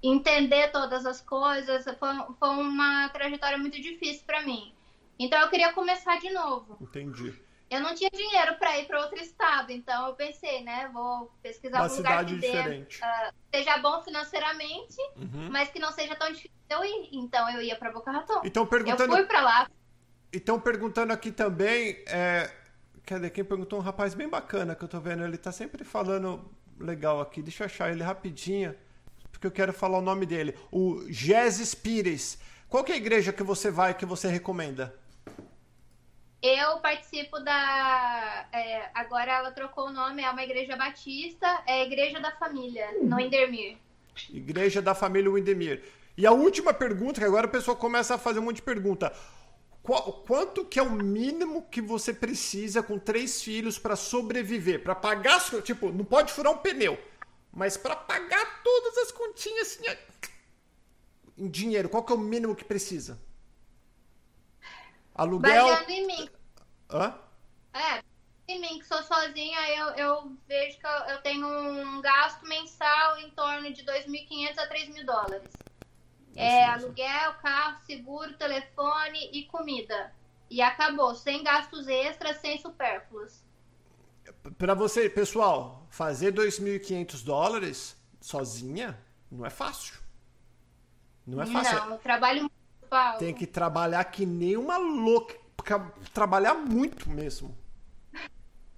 [0.03, 4.75] entender todas as coisas foi, foi uma trajetória muito difícil pra mim.
[5.19, 6.79] Então eu queria começar de novo.
[6.81, 7.44] Entendi.
[7.71, 11.81] Eu não tinha dinheiro para ir para outro estado, então eu pensei, né, vou pesquisar
[11.83, 13.01] Uma um lugar que dê, diferente.
[13.53, 15.49] seja bom financeiramente, Uhum.
[15.51, 17.09] mas que não seja tão difícil eu ir.
[17.13, 18.43] Então eu ia para Boca Raton.
[18.45, 19.71] Então Eu perguntando, fui para lá.
[20.33, 22.51] então perguntando aqui também, é,
[23.05, 26.49] cadê quem perguntou um rapaz bem bacana que eu tô vendo, ele tá sempre falando
[26.79, 27.43] legal aqui.
[27.43, 28.75] Deixa eu achar ele rapidinho,
[29.33, 30.55] porque eu quero falar o nome dele.
[30.71, 32.39] O Jesus Pires.
[32.69, 34.95] Qual que é a igreja que você vai que você recomenda?
[36.47, 38.47] Eu participo da.
[38.53, 42.87] é, agora ela trocou o nome, é uma igreja batista, é a Igreja da Família,
[43.01, 43.79] no Endermir.
[44.29, 45.83] Igreja da Família Windemir.
[46.19, 49.11] E a última pergunta, que agora a pessoa começa a fazer um monte de pergunta.
[49.83, 54.83] Qual- quanto que é o mínimo que você precisa com três filhos para sobreviver?
[54.83, 56.99] Para pagar, tipo, não pode furar um pneu,
[57.51, 59.97] mas para pagar todas as continhas assim,
[61.39, 63.19] em dinheiro, qual que é o mínimo que precisa?
[65.15, 65.65] Aluguel.
[65.65, 66.29] Baseando em mim.
[66.91, 67.15] Hã?
[67.73, 68.03] É,
[68.47, 73.19] em mim, que sou sozinha, eu, eu vejo que eu, eu tenho um gasto mensal
[73.19, 75.53] em torno de 2.500 a 3.000 dólares.
[76.37, 80.13] É aluguel, carro, seguro, telefone e comida.
[80.51, 83.43] E acabou, sem gastos extras, sem supérfluos.
[84.59, 88.99] Para você, pessoal, fazer 2.500 dólares sozinha
[89.31, 89.97] não é fácil.
[91.27, 91.79] Não é fácil.
[91.79, 92.54] Não, eu trabalho muito,
[92.95, 93.19] Paulo.
[93.19, 95.35] Tem que trabalhar que nem uma louca.
[95.65, 97.57] ca- Trabalhar muito mesmo.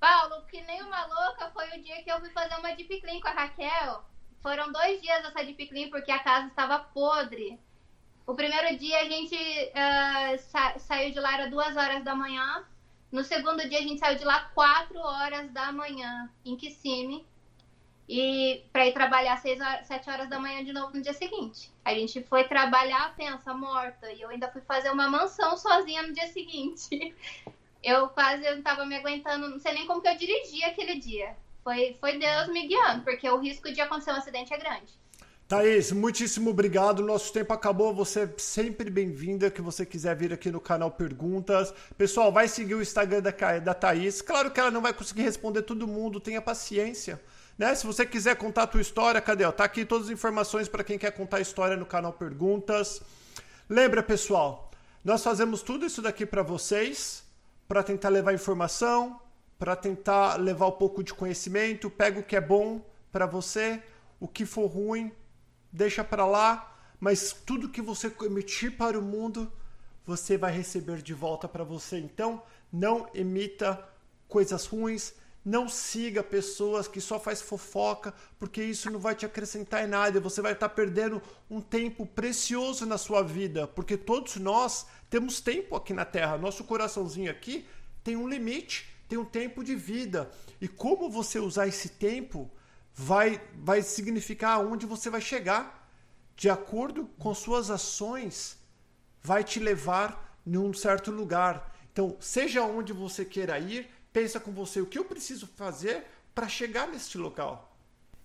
[0.00, 3.20] Paulo, que nem uma louca foi o dia que eu fui fazer uma deep clean
[3.20, 4.04] com a Raquel.
[4.42, 7.58] Foram dois dias essa deep clean porque a casa estava podre.
[8.26, 9.36] O primeiro dia a gente
[9.74, 12.64] ah, sa- saiu de lá era duas horas da manhã.
[13.12, 17.26] No segundo dia a gente saiu de lá quatro horas da manhã em Kissimmee.
[18.08, 21.72] E para ir trabalhar seis horas, sete horas da manhã de novo no dia seguinte.
[21.84, 24.12] A gente foi trabalhar, pensa, morta.
[24.12, 27.14] E eu ainda fui fazer uma mansão sozinha no dia seguinte.
[27.82, 31.36] Eu quase não tava me aguentando, não sei nem como que eu dirigi aquele dia.
[31.62, 34.92] Foi, foi Deus me guiando, porque o risco de acontecer um acidente é grande.
[35.46, 37.04] Thaís, muitíssimo obrigado.
[37.04, 37.94] Nosso tempo acabou.
[37.94, 39.48] Você é sempre bem-vinda.
[39.52, 41.72] Que você quiser vir aqui no canal Perguntas.
[41.96, 44.20] Pessoal, vai seguir o Instagram da, da Thaís.
[44.20, 46.18] Claro que ela não vai conseguir responder todo mundo.
[46.18, 47.22] Tenha paciência.
[47.58, 47.74] Né?
[47.74, 49.44] Se você quiser contar a tua história, cadê?
[49.44, 49.52] ó?
[49.52, 53.00] Tá aqui todas as informações para quem quer contar a história no canal Perguntas.
[53.68, 54.70] Lembra, pessoal,
[55.02, 57.24] nós fazemos tudo isso daqui para vocês,
[57.66, 59.20] para tentar levar informação,
[59.58, 61.88] para tentar levar um pouco de conhecimento.
[61.88, 63.82] Pega o que é bom para você,
[64.20, 65.10] o que for ruim,
[65.72, 69.50] deixa para lá, mas tudo que você emitir para o mundo,
[70.04, 71.98] você vai receber de volta para você.
[71.98, 73.82] Então, não emita
[74.28, 75.14] coisas ruins,
[75.46, 80.18] não siga pessoas que só faz fofoca, porque isso não vai te acrescentar em nada,
[80.18, 85.76] você vai estar perdendo um tempo precioso na sua vida, porque todos nós temos tempo
[85.76, 87.64] aqui na Terra, nosso coraçãozinho aqui
[88.02, 90.30] tem um limite, tem um tempo de vida.
[90.60, 92.50] E como você usar esse tempo
[92.94, 95.88] vai, vai significar aonde você vai chegar.
[96.36, 98.58] De acordo com suas ações,
[99.22, 101.74] vai te levar num certo lugar.
[101.92, 106.02] Então, seja onde você queira ir, pensa com você o que eu preciso fazer
[106.34, 107.76] para chegar neste local.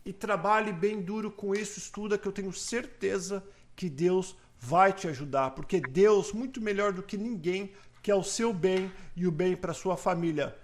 [0.05, 3.43] E trabalhe bem duro com isso, estuda que eu tenho certeza
[3.75, 8.53] que Deus vai te ajudar, porque Deus muito melhor do que ninguém quer o seu
[8.53, 10.55] bem e o bem para sua família.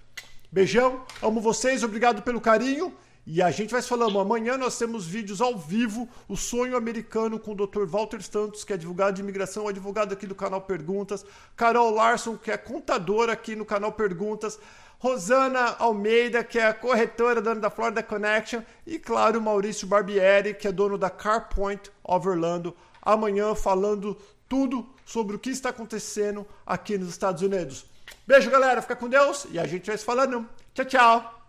[0.50, 2.96] Beijão, amo vocês, obrigado pelo carinho
[3.30, 4.18] E a gente vai se falando.
[4.18, 6.08] Amanhã nós temos vídeos ao vivo.
[6.30, 7.86] O Sonho Americano com o Dr.
[7.86, 11.26] Walter Santos, que é advogado de imigração, advogado aqui do canal Perguntas.
[11.54, 14.58] Carol Larson, que é contadora aqui no canal Perguntas.
[15.00, 18.62] Rosana Almeida, que é a corretora dona da Florida Connection.
[18.86, 22.76] E, claro, Maurício Barbieri, que é dono da CarPoint of Orlando.
[23.02, 24.18] Amanhã falando
[24.50, 27.86] tudo sobre o que está acontecendo aqui nos Estados Unidos.
[28.26, 28.82] Beijo, galera.
[28.82, 30.48] Fica com Deus e a gente vai se falando.
[30.74, 31.42] Tchau, tchau.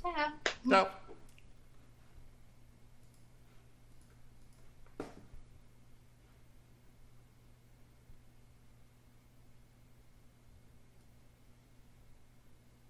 [0.00, 0.32] Tchau.
[0.68, 0.99] Tchau.